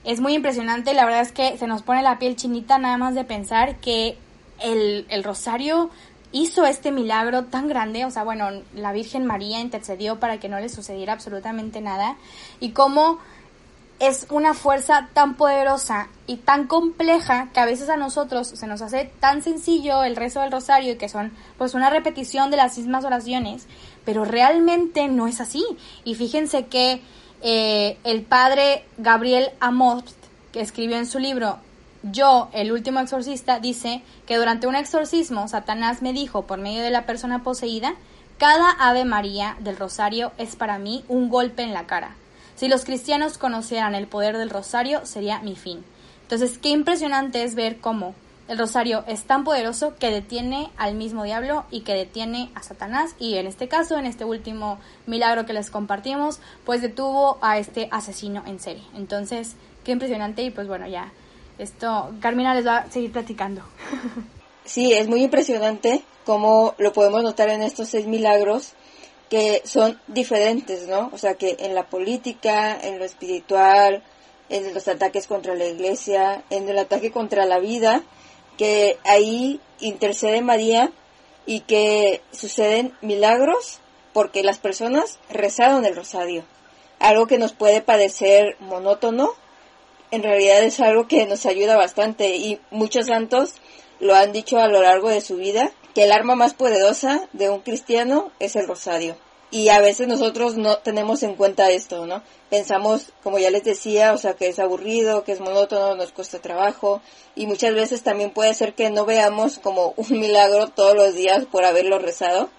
Es 0.04 0.20
muy 0.20 0.34
impresionante, 0.34 0.94
la 0.94 1.04
verdad 1.04 1.20
es 1.20 1.32
que 1.32 1.56
se 1.58 1.66
nos 1.66 1.82
pone 1.82 2.02
la 2.02 2.18
piel 2.18 2.36
chinita 2.36 2.78
nada 2.78 2.96
más 2.98 3.14
de 3.14 3.24
pensar 3.24 3.76
que 3.76 4.18
el, 4.60 5.06
el 5.08 5.24
rosario 5.24 5.90
hizo 6.32 6.66
este 6.66 6.92
milagro 6.92 7.44
tan 7.44 7.68
grande, 7.68 8.04
o 8.04 8.10
sea, 8.10 8.24
bueno, 8.24 8.50
la 8.74 8.92
Virgen 8.92 9.26
María 9.26 9.60
intercedió 9.60 10.20
para 10.20 10.38
que 10.38 10.48
no 10.48 10.60
le 10.60 10.68
sucediera 10.68 11.12
absolutamente 11.12 11.80
nada, 11.80 12.16
y 12.60 12.70
cómo 12.70 13.18
es 13.98 14.26
una 14.30 14.54
fuerza 14.54 15.08
tan 15.12 15.34
poderosa 15.34 16.08
y 16.26 16.36
tan 16.36 16.66
compleja 16.66 17.48
que 17.52 17.60
a 17.60 17.64
veces 17.64 17.88
a 17.88 17.96
nosotros 17.96 18.46
se 18.46 18.66
nos 18.68 18.80
hace 18.80 19.10
tan 19.18 19.42
sencillo 19.42 20.04
el 20.04 20.14
rezo 20.14 20.40
del 20.40 20.52
rosario 20.52 20.92
y 20.92 20.96
que 20.96 21.08
son 21.08 21.32
pues 21.56 21.74
una 21.74 21.90
repetición 21.90 22.50
de 22.50 22.58
las 22.58 22.78
mismas 22.78 23.04
oraciones, 23.04 23.66
pero 24.04 24.24
realmente 24.24 25.08
no 25.08 25.26
es 25.26 25.40
así. 25.40 25.64
Y 26.04 26.14
fíjense 26.14 26.66
que 26.66 27.02
eh, 27.42 27.98
el 28.04 28.22
padre 28.22 28.84
Gabriel 28.98 29.50
Amort, 29.58 30.06
que 30.52 30.60
escribió 30.60 30.96
en 30.96 31.06
su 31.06 31.18
libro 31.18 31.58
yo, 32.02 32.48
el 32.52 32.70
último 32.70 33.00
exorcista, 33.00 33.58
dice 33.58 34.02
que 34.26 34.36
durante 34.36 34.66
un 34.66 34.76
exorcismo 34.76 35.48
Satanás 35.48 36.00
me 36.00 36.12
dijo 36.12 36.46
por 36.46 36.58
medio 36.58 36.82
de 36.82 36.90
la 36.90 37.06
persona 37.06 37.42
poseída, 37.42 37.94
cada 38.38 38.70
Ave 38.70 39.04
María 39.04 39.56
del 39.60 39.76
Rosario 39.76 40.30
es 40.38 40.54
para 40.54 40.78
mí 40.78 41.04
un 41.08 41.28
golpe 41.28 41.62
en 41.62 41.74
la 41.74 41.86
cara. 41.86 42.14
Si 42.54 42.68
los 42.68 42.84
cristianos 42.84 43.36
conocieran 43.36 43.94
el 43.94 44.06
poder 44.06 44.36
del 44.36 44.50
Rosario, 44.50 45.04
sería 45.06 45.40
mi 45.40 45.56
fin. 45.56 45.84
Entonces, 46.22 46.58
qué 46.58 46.68
impresionante 46.68 47.42
es 47.42 47.54
ver 47.54 47.78
cómo 47.78 48.14
el 48.48 48.58
Rosario 48.58 49.04
es 49.06 49.24
tan 49.24 49.44
poderoso 49.44 49.96
que 49.96 50.10
detiene 50.10 50.70
al 50.76 50.94
mismo 50.94 51.24
diablo 51.24 51.66
y 51.70 51.80
que 51.80 51.94
detiene 51.94 52.50
a 52.54 52.62
Satanás 52.62 53.14
y 53.18 53.34
en 53.34 53.46
este 53.46 53.68
caso, 53.68 53.98
en 53.98 54.06
este 54.06 54.24
último 54.24 54.78
milagro 55.06 55.44
que 55.44 55.52
les 55.52 55.70
compartimos, 55.70 56.40
pues 56.64 56.80
detuvo 56.80 57.38
a 57.42 57.58
este 57.58 57.88
asesino 57.90 58.42
en 58.46 58.60
serie. 58.60 58.84
Entonces, 58.94 59.56
qué 59.84 59.92
impresionante 59.92 60.42
y 60.42 60.50
pues 60.50 60.66
bueno, 60.66 60.86
ya 60.86 61.12
esto, 61.58 62.12
Carmina 62.20 62.54
les 62.54 62.66
va 62.66 62.78
a 62.78 62.90
seguir 62.90 63.12
platicando. 63.12 63.62
Sí, 64.64 64.92
es 64.92 65.08
muy 65.08 65.22
impresionante 65.22 66.02
cómo 66.26 66.74
lo 66.76 66.92
podemos 66.92 67.22
notar 67.22 67.48
en 67.48 67.62
estos 67.62 67.88
seis 67.88 68.06
milagros 68.06 68.74
que 69.30 69.62
son 69.64 69.98
diferentes, 70.08 70.86
¿no? 70.88 71.08
O 71.14 71.16
sea, 71.16 71.36
que 71.36 71.56
en 71.60 71.74
la 71.74 71.86
política, 71.86 72.78
en 72.78 72.98
lo 72.98 73.06
espiritual, 73.06 74.02
en 74.50 74.74
los 74.74 74.86
ataques 74.86 75.26
contra 75.26 75.54
la 75.54 75.64
iglesia, 75.64 76.44
en 76.50 76.68
el 76.68 76.78
ataque 76.78 77.10
contra 77.10 77.46
la 77.46 77.58
vida, 77.60 78.02
que 78.58 78.98
ahí 79.04 79.58
intercede 79.80 80.42
María 80.42 80.92
y 81.46 81.60
que 81.60 82.20
suceden 82.30 82.92
milagros 83.00 83.80
porque 84.12 84.42
las 84.42 84.58
personas 84.58 85.18
rezaron 85.30 85.86
el 85.86 85.96
rosario. 85.96 86.44
Algo 86.98 87.26
que 87.26 87.38
nos 87.38 87.52
puede 87.52 87.80
parecer 87.80 88.56
monótono, 88.60 89.32
en 90.10 90.22
realidad 90.22 90.62
es 90.62 90.80
algo 90.80 91.06
que 91.06 91.26
nos 91.26 91.46
ayuda 91.46 91.76
bastante 91.76 92.36
y 92.36 92.60
muchos 92.70 93.06
santos 93.06 93.54
lo 94.00 94.14
han 94.14 94.32
dicho 94.32 94.58
a 94.58 94.68
lo 94.68 94.82
largo 94.82 95.08
de 95.08 95.20
su 95.20 95.36
vida, 95.36 95.72
que 95.94 96.04
el 96.04 96.12
arma 96.12 96.34
más 96.34 96.54
poderosa 96.54 97.28
de 97.32 97.50
un 97.50 97.60
cristiano 97.60 98.30
es 98.38 98.56
el 98.56 98.66
rosario. 98.66 99.16
Y 99.50 99.70
a 99.70 99.80
veces 99.80 100.08
nosotros 100.08 100.56
no 100.56 100.78
tenemos 100.78 101.22
en 101.22 101.34
cuenta 101.34 101.70
esto, 101.70 102.06
¿no? 102.06 102.22
Pensamos, 102.50 103.12
como 103.22 103.38
ya 103.38 103.50
les 103.50 103.64
decía, 103.64 104.12
o 104.12 104.18
sea, 104.18 104.34
que 104.34 104.48
es 104.48 104.58
aburrido, 104.58 105.24
que 105.24 105.32
es 105.32 105.40
monótono, 105.40 105.94
nos 105.94 106.12
cuesta 106.12 106.38
trabajo 106.38 107.00
y 107.34 107.46
muchas 107.46 107.74
veces 107.74 108.02
también 108.02 108.30
puede 108.30 108.52
ser 108.52 108.74
que 108.74 108.90
no 108.90 109.06
veamos 109.06 109.58
como 109.58 109.94
un 109.96 110.20
milagro 110.20 110.68
todos 110.68 110.94
los 110.94 111.14
días 111.14 111.46
por 111.46 111.64
haberlo 111.64 111.98
rezado 111.98 112.50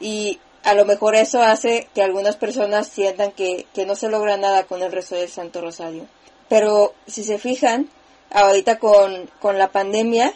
y 0.00 0.40
a 0.64 0.74
lo 0.74 0.84
mejor 0.84 1.16
eso 1.16 1.42
hace 1.42 1.88
que 1.94 2.02
algunas 2.02 2.36
personas 2.36 2.86
sientan 2.86 3.32
que, 3.32 3.66
que 3.74 3.84
no 3.84 3.94
se 3.94 4.08
logra 4.08 4.36
nada 4.36 4.64
con 4.64 4.82
el 4.82 4.92
rezo 4.92 5.16
del 5.16 5.28
Santo 5.28 5.60
Rosario. 5.60 6.06
Pero 6.52 6.92
si 7.06 7.24
se 7.24 7.38
fijan, 7.38 7.88
ahorita 8.30 8.78
con, 8.78 9.30
con 9.40 9.56
la 9.56 9.72
pandemia, 9.72 10.34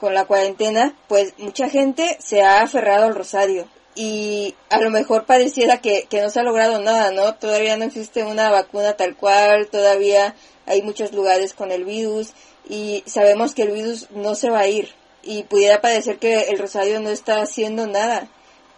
con 0.00 0.14
la 0.14 0.24
cuarentena, 0.24 0.96
pues 1.08 1.34
mucha 1.36 1.68
gente 1.68 2.16
se 2.20 2.40
ha 2.40 2.62
aferrado 2.62 3.04
al 3.04 3.14
rosario. 3.14 3.68
Y 3.94 4.54
a 4.70 4.80
lo 4.80 4.88
mejor 4.88 5.26
pareciera 5.26 5.82
que, 5.82 6.06
que, 6.08 6.22
no 6.22 6.30
se 6.30 6.40
ha 6.40 6.42
logrado 6.42 6.80
nada, 6.80 7.10
¿no? 7.10 7.34
Todavía 7.34 7.76
no 7.76 7.84
existe 7.84 8.24
una 8.24 8.50
vacuna 8.50 8.94
tal 8.94 9.14
cual, 9.14 9.66
todavía 9.66 10.34
hay 10.64 10.80
muchos 10.80 11.12
lugares 11.12 11.52
con 11.52 11.70
el 11.70 11.84
virus 11.84 12.30
y 12.66 13.04
sabemos 13.04 13.54
que 13.54 13.64
el 13.64 13.72
virus 13.72 14.10
no 14.10 14.34
se 14.34 14.48
va 14.48 14.60
a 14.60 14.68
ir. 14.68 14.94
Y 15.22 15.42
pudiera 15.42 15.82
parecer 15.82 16.18
que 16.18 16.44
el 16.44 16.58
rosario 16.58 16.98
no 17.00 17.10
está 17.10 17.42
haciendo 17.42 17.86
nada, 17.86 18.26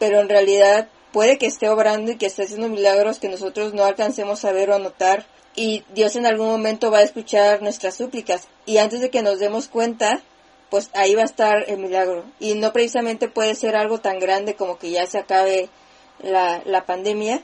pero 0.01 0.21
en 0.21 0.29
realidad 0.29 0.89
puede 1.13 1.39
que 1.39 1.47
esté 1.47 1.69
obrando 1.69 2.11
y 2.11 2.17
que 2.17 2.27
esté 2.27 2.43
haciendo 2.43 2.69
milagros 2.69 3.21
que 3.21 3.29
nosotros 3.29 3.75
no 3.75 3.85
alcancemos 3.85 4.45
a 4.45 4.51
ver 4.51 4.71
o 4.71 4.75
a 4.75 4.81
notar 4.81 5.25
y 5.57 5.85
Dios 5.95 6.17
en 6.17 6.27
algún 6.27 6.49
momento 6.49 6.91
va 6.91 6.99
a 6.99 7.03
escuchar 7.03 7.63
nuestras 7.63 7.97
súplicas 7.97 8.49
y 8.67 8.79
antes 8.79 9.01
de 9.01 9.11
que 9.11 9.23
nos 9.23 9.39
demos 9.39 9.69
cuenta, 9.69 10.23
pues 10.71 10.91
ahí 10.95 11.15
va 11.15 11.23
a 11.23 11.27
estar 11.27 11.65
el 11.69 11.79
milagro. 11.79 12.25
Y 12.41 12.55
no 12.55 12.73
precisamente 12.73 13.29
puede 13.29 13.55
ser 13.55 13.77
algo 13.77 13.99
tan 13.99 14.19
grande 14.19 14.57
como 14.57 14.79
que 14.79 14.91
ya 14.91 15.07
se 15.07 15.19
acabe 15.19 15.69
la, 16.21 16.63
la 16.65 16.85
pandemia, 16.85 17.43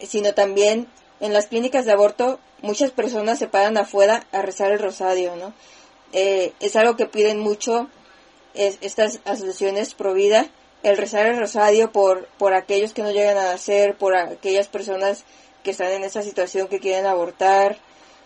sino 0.00 0.34
también 0.34 0.88
en 1.20 1.32
las 1.32 1.46
clínicas 1.46 1.84
de 1.84 1.92
aborto 1.92 2.40
muchas 2.62 2.90
personas 2.90 3.38
se 3.38 3.46
paran 3.46 3.76
afuera 3.76 4.26
a 4.32 4.42
rezar 4.42 4.72
el 4.72 4.78
rosario, 4.78 5.36
¿no? 5.36 5.52
Eh, 6.12 6.52
es 6.60 6.76
algo 6.76 6.96
que 6.96 7.06
piden 7.06 7.38
mucho 7.38 7.88
es, 8.54 8.78
estas 8.80 9.20
asociaciones 9.24 9.94
pro 9.94 10.12
vida, 10.12 10.46
el 10.82 10.96
rezar 10.96 11.26
el 11.26 11.38
rosario 11.38 11.92
por, 11.92 12.26
por 12.38 12.54
aquellos 12.54 12.92
que 12.92 13.02
no 13.02 13.12
llegan 13.12 13.36
a 13.36 13.52
nacer, 13.52 13.96
por 13.96 14.16
aquellas 14.16 14.68
personas 14.68 15.24
que 15.62 15.70
están 15.70 15.92
en 15.92 16.04
esa 16.04 16.22
situación, 16.22 16.68
que 16.68 16.80
quieren 16.80 17.06
abortar, 17.06 17.78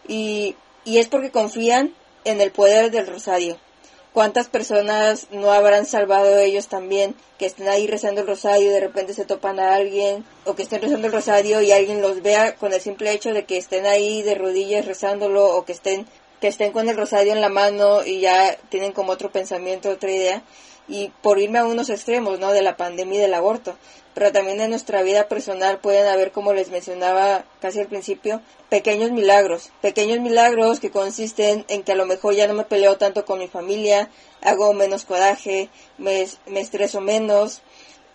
y, 0.08 0.56
y 0.84 0.98
es 0.98 1.08
porque 1.08 1.30
confían 1.30 1.94
en 2.24 2.40
el 2.40 2.50
poder 2.50 2.90
del 2.90 3.06
rosario. 3.06 3.58
¿Cuántas 4.12 4.48
personas 4.48 5.26
no 5.32 5.50
habrán 5.50 5.86
salvado 5.86 6.38
ellos 6.38 6.68
también? 6.68 7.16
Que 7.36 7.46
estén 7.46 7.66
ahí 7.68 7.88
rezando 7.88 8.20
el 8.20 8.28
rosario 8.28 8.70
y 8.70 8.72
de 8.72 8.78
repente 8.78 9.12
se 9.12 9.24
topan 9.24 9.58
a 9.58 9.74
alguien, 9.74 10.24
o 10.44 10.54
que 10.54 10.62
estén 10.62 10.82
rezando 10.82 11.08
el 11.08 11.12
rosario 11.12 11.60
y 11.62 11.72
alguien 11.72 12.00
los 12.00 12.22
vea 12.22 12.54
con 12.54 12.72
el 12.72 12.80
simple 12.80 13.10
hecho 13.10 13.32
de 13.32 13.44
que 13.44 13.56
estén 13.56 13.86
ahí 13.86 14.22
de 14.22 14.36
rodillas 14.36 14.86
rezándolo, 14.86 15.56
o 15.56 15.64
que 15.64 15.72
estén, 15.72 16.06
que 16.40 16.46
estén 16.46 16.70
con 16.70 16.88
el 16.88 16.96
rosario 16.96 17.32
en 17.32 17.40
la 17.40 17.48
mano 17.48 18.04
y 18.04 18.20
ya 18.20 18.56
tienen 18.68 18.92
como 18.92 19.10
otro 19.10 19.32
pensamiento, 19.32 19.90
otra 19.90 20.12
idea. 20.12 20.44
Y 20.88 21.10
por 21.22 21.38
irme 21.38 21.58
a 21.58 21.64
unos 21.64 21.90
extremos, 21.90 22.38
¿no? 22.38 22.52
De 22.52 22.62
la 22.62 22.76
pandemia 22.76 23.18
y 23.18 23.22
del 23.22 23.34
aborto 23.34 23.76
pero 24.14 24.30
también 24.30 24.60
en 24.60 24.70
nuestra 24.70 25.02
vida 25.02 25.28
personal 25.28 25.80
pueden 25.80 26.06
haber, 26.06 26.30
como 26.30 26.52
les 26.52 26.70
mencionaba 26.70 27.44
casi 27.60 27.80
al 27.80 27.88
principio, 27.88 28.40
pequeños 28.68 29.10
milagros, 29.10 29.70
pequeños 29.82 30.20
milagros 30.20 30.78
que 30.78 30.90
consisten 30.90 31.64
en 31.68 31.82
que 31.82 31.92
a 31.92 31.96
lo 31.96 32.06
mejor 32.06 32.34
ya 32.34 32.46
no 32.46 32.54
me 32.54 32.64
peleo 32.64 32.96
tanto 32.96 33.24
con 33.24 33.40
mi 33.40 33.48
familia, 33.48 34.08
hago 34.40 34.72
menos 34.72 35.04
coraje, 35.04 35.68
me, 35.98 36.26
me 36.46 36.60
estreso 36.60 37.00
menos 37.00 37.62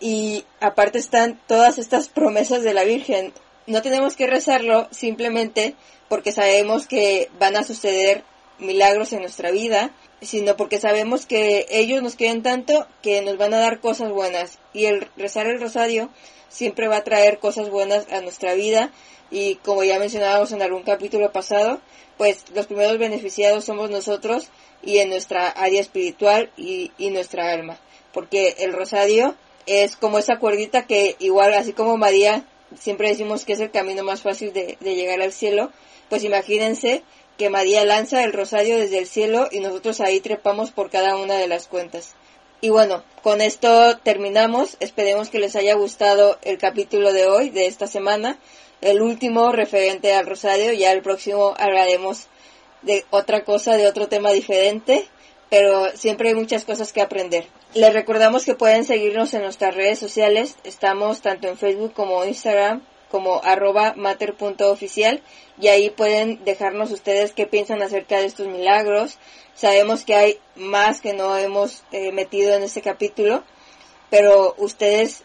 y 0.00 0.46
aparte 0.60 0.98
están 0.98 1.38
todas 1.46 1.76
estas 1.78 2.08
promesas 2.08 2.62
de 2.62 2.72
la 2.72 2.84
Virgen. 2.84 3.34
no 3.66 3.82
tenemos 3.82 4.16
que 4.16 4.26
rezarlo 4.26 4.88
simplemente 4.90 5.74
porque 6.08 6.32
sabemos 6.32 6.86
que 6.86 7.30
van 7.38 7.56
a 7.56 7.62
suceder 7.62 8.24
milagros 8.58 9.12
en 9.12 9.20
nuestra 9.20 9.50
vida, 9.50 9.90
sino 10.22 10.56
porque 10.56 10.78
sabemos 10.78 11.26
que 11.26 11.66
ellos 11.70 12.02
nos 12.02 12.14
quieren 12.14 12.42
tanto 12.42 12.86
que 13.02 13.22
nos 13.22 13.38
van 13.38 13.54
a 13.54 13.58
dar 13.58 13.80
cosas 13.80 14.10
buenas. 14.10 14.58
Y 14.72 14.86
el 14.86 15.08
rezar 15.16 15.46
el 15.46 15.60
rosario 15.60 16.10
siempre 16.48 16.88
va 16.88 16.98
a 16.98 17.04
traer 17.04 17.38
cosas 17.38 17.70
buenas 17.70 18.06
a 18.12 18.20
nuestra 18.20 18.54
vida. 18.54 18.90
Y 19.30 19.56
como 19.56 19.84
ya 19.84 19.98
mencionábamos 19.98 20.52
en 20.52 20.62
algún 20.62 20.82
capítulo 20.82 21.32
pasado, 21.32 21.80
pues 22.18 22.44
los 22.54 22.66
primeros 22.66 22.98
beneficiados 22.98 23.64
somos 23.64 23.90
nosotros 23.90 24.48
y 24.82 24.98
en 24.98 25.08
nuestra 25.08 25.48
área 25.48 25.80
espiritual 25.80 26.50
y, 26.56 26.92
y 26.98 27.10
nuestra 27.10 27.52
alma. 27.52 27.78
Porque 28.12 28.56
el 28.58 28.72
rosario 28.72 29.36
es 29.66 29.96
como 29.96 30.18
esa 30.18 30.38
cuerdita 30.38 30.86
que 30.86 31.16
igual, 31.18 31.54
así 31.54 31.72
como 31.72 31.96
María, 31.96 32.44
siempre 32.78 33.08
decimos 33.08 33.44
que 33.44 33.52
es 33.52 33.60
el 33.60 33.70
camino 33.70 34.02
más 34.02 34.22
fácil 34.22 34.52
de, 34.52 34.76
de 34.80 34.94
llegar 34.94 35.20
al 35.20 35.32
cielo, 35.32 35.70
pues 36.08 36.24
imagínense 36.24 37.02
que 37.40 37.48
María 37.48 37.86
lanza 37.86 38.22
el 38.22 38.34
rosario 38.34 38.76
desde 38.76 38.98
el 38.98 39.06
cielo 39.06 39.48
y 39.50 39.60
nosotros 39.60 40.02
ahí 40.02 40.20
trepamos 40.20 40.72
por 40.72 40.90
cada 40.90 41.16
una 41.16 41.36
de 41.36 41.48
las 41.48 41.68
cuentas. 41.68 42.12
Y 42.60 42.68
bueno, 42.68 43.02
con 43.22 43.40
esto 43.40 43.96
terminamos. 43.96 44.76
Esperemos 44.78 45.30
que 45.30 45.38
les 45.38 45.56
haya 45.56 45.72
gustado 45.72 46.38
el 46.42 46.58
capítulo 46.58 47.14
de 47.14 47.24
hoy, 47.24 47.48
de 47.48 47.64
esta 47.64 47.86
semana, 47.86 48.38
el 48.82 49.00
último 49.00 49.52
referente 49.52 50.12
al 50.12 50.26
rosario. 50.26 50.74
Ya 50.74 50.92
el 50.92 51.00
próximo 51.00 51.54
hablaremos 51.56 52.26
de 52.82 53.06
otra 53.08 53.42
cosa, 53.42 53.78
de 53.78 53.88
otro 53.88 54.06
tema 54.06 54.32
diferente, 54.32 55.08
pero 55.48 55.96
siempre 55.96 56.28
hay 56.28 56.34
muchas 56.34 56.66
cosas 56.66 56.92
que 56.92 57.00
aprender. 57.00 57.46
Les 57.72 57.94
recordamos 57.94 58.44
que 58.44 58.54
pueden 58.54 58.84
seguirnos 58.84 59.32
en 59.32 59.40
nuestras 59.40 59.74
redes 59.74 59.98
sociales. 59.98 60.56
Estamos 60.62 61.22
tanto 61.22 61.48
en 61.48 61.56
Facebook 61.56 61.94
como 61.94 62.22
Instagram 62.22 62.82
como 63.10 63.42
arroba 63.42 63.94
mater.oficial 63.96 65.20
y 65.60 65.68
ahí 65.68 65.90
pueden 65.90 66.44
dejarnos 66.44 66.90
ustedes 66.90 67.32
qué 67.32 67.46
piensan 67.46 67.82
acerca 67.82 68.18
de 68.18 68.26
estos 68.26 68.46
milagros. 68.46 69.18
Sabemos 69.54 70.04
que 70.04 70.14
hay 70.14 70.38
más 70.56 71.00
que 71.00 71.12
no 71.12 71.36
hemos 71.36 71.84
eh, 71.92 72.12
metido 72.12 72.54
en 72.54 72.62
este 72.62 72.82
capítulo, 72.82 73.42
pero 74.08 74.54
ustedes, 74.58 75.24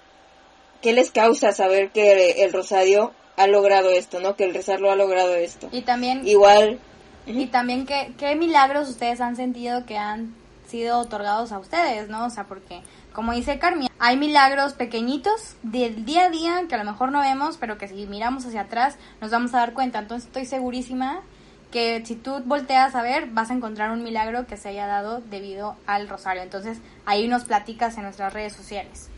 ¿qué 0.82 0.94
les 0.94 1.12
causa 1.12 1.52
saber 1.52 1.92
que 1.92 2.44
el 2.44 2.52
rosario 2.52 3.14
ha 3.38 3.48
logrado 3.48 3.90
esto, 3.92 4.20
no? 4.20 4.36
Que 4.36 4.46
el 4.46 4.54
rezarlo 4.54 4.92
ha 4.92 4.96
logrado 4.96 5.36
esto. 5.36 5.70
Y 5.72 5.82
también... 5.82 6.28
Igual... 6.28 6.80
Y 7.28 7.48
también 7.48 7.88
qué, 7.88 8.14
qué 8.20 8.36
milagros 8.36 8.88
ustedes 8.88 9.20
han 9.20 9.36
sentido 9.36 9.86
que 9.88 9.98
han 9.98 10.36
sido 10.68 11.00
otorgados 11.00 11.52
a 11.52 11.58
ustedes, 11.60 12.08
¿no? 12.08 12.26
O 12.26 12.30
sea, 12.30 12.44
porque 12.44 12.82
como 13.16 13.32
dice 13.32 13.58
Carmen, 13.58 13.88
hay 13.98 14.18
milagros 14.18 14.74
pequeñitos 14.74 15.56
del 15.64 16.06
día 16.06 16.26
a 16.26 16.30
día 16.30 16.66
que 16.68 16.76
a 16.76 16.78
lo 16.78 16.84
mejor 16.84 17.12
no 17.12 17.22
vemos, 17.22 17.58
pero 17.58 17.78
que 17.78 17.88
si 17.88 18.06
miramos 18.06 18.46
hacia 18.46 18.62
atrás 18.62 18.98
nos 19.22 19.32
vamos 19.32 19.54
a 19.54 19.60
dar 19.60 19.74
cuenta. 19.74 20.00
Entonces 20.00 20.28
estoy 20.28 20.46
segurísima 20.46 21.24
que 21.72 22.06
si 22.06 22.16
tú 22.16 22.42
volteas 22.46 22.94
a 22.94 23.02
ver, 23.02 23.28
vas 23.28 23.50
a 23.50 23.54
encontrar 23.54 23.92
un 23.92 24.04
milagro 24.04 24.46
que 24.46 24.58
se 24.58 24.70
haya 24.70 24.86
dado 24.86 25.22
debido 25.22 25.78
al 25.88 26.10
rosario. 26.10 26.44
Entonces 26.44 26.78
ahí 27.06 27.28
nos 27.28 27.46
platicas 27.46 27.98
en 27.98 28.04
nuestras 28.04 28.34
redes 28.34 28.54
sociales. 28.54 29.10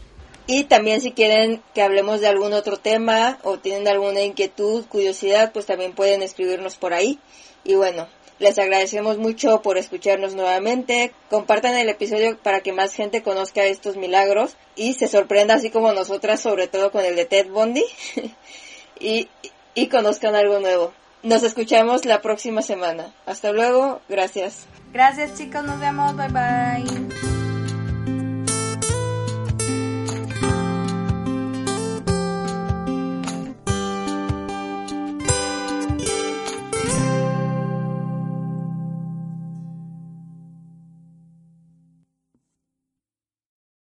Y 0.45 0.63
también 0.63 1.01
si 1.01 1.11
quieren 1.11 1.61
que 1.73 1.81
hablemos 1.81 2.21
de 2.21 2.27
algún 2.27 2.53
otro 2.53 2.77
tema 2.77 3.39
o 3.43 3.57
tienen 3.59 3.87
alguna 3.87 4.21
inquietud, 4.21 4.85
curiosidad, 4.85 5.51
pues 5.51 5.65
también 5.65 5.93
pueden 5.93 6.21
escribirnos 6.21 6.77
por 6.77 6.93
ahí. 6.93 7.19
Y 7.65 7.75
bueno, 7.75 8.07
les 8.39 8.57
agradecemos 8.59 9.17
mucho 9.17 9.61
por 9.61 9.77
escucharnos 9.77 10.35
nuevamente. 10.35 11.13
Compartan 11.29 11.75
el 11.75 11.89
episodio 11.89 12.37
para 12.37 12.61
que 12.61 12.73
más 12.73 12.93
gente 12.93 13.23
conozca 13.23 13.63
estos 13.65 13.97
milagros 13.97 14.55
y 14.75 14.93
se 14.93 15.07
sorprenda 15.07 15.55
así 15.55 15.69
como 15.69 15.93
nosotras, 15.93 16.39
sobre 16.39 16.67
todo 16.67 16.91
con 16.91 17.03
el 17.03 17.15
de 17.15 17.25
Ted 17.25 17.49
Bundy, 17.49 17.85
y, 18.99 19.27
y 19.73 19.87
conozcan 19.87 20.35
algo 20.35 20.59
nuevo. 20.59 20.93
Nos 21.23 21.43
escuchamos 21.43 22.05
la 22.05 22.21
próxima 22.21 22.61
semana. 22.61 23.13
Hasta 23.25 23.51
luego, 23.51 24.01
gracias. 24.07 24.65
Gracias 24.93 25.37
chicos, 25.37 25.63
nos 25.63 25.79
vemos, 25.79 26.15
bye 26.15 26.29
bye. 26.29 27.26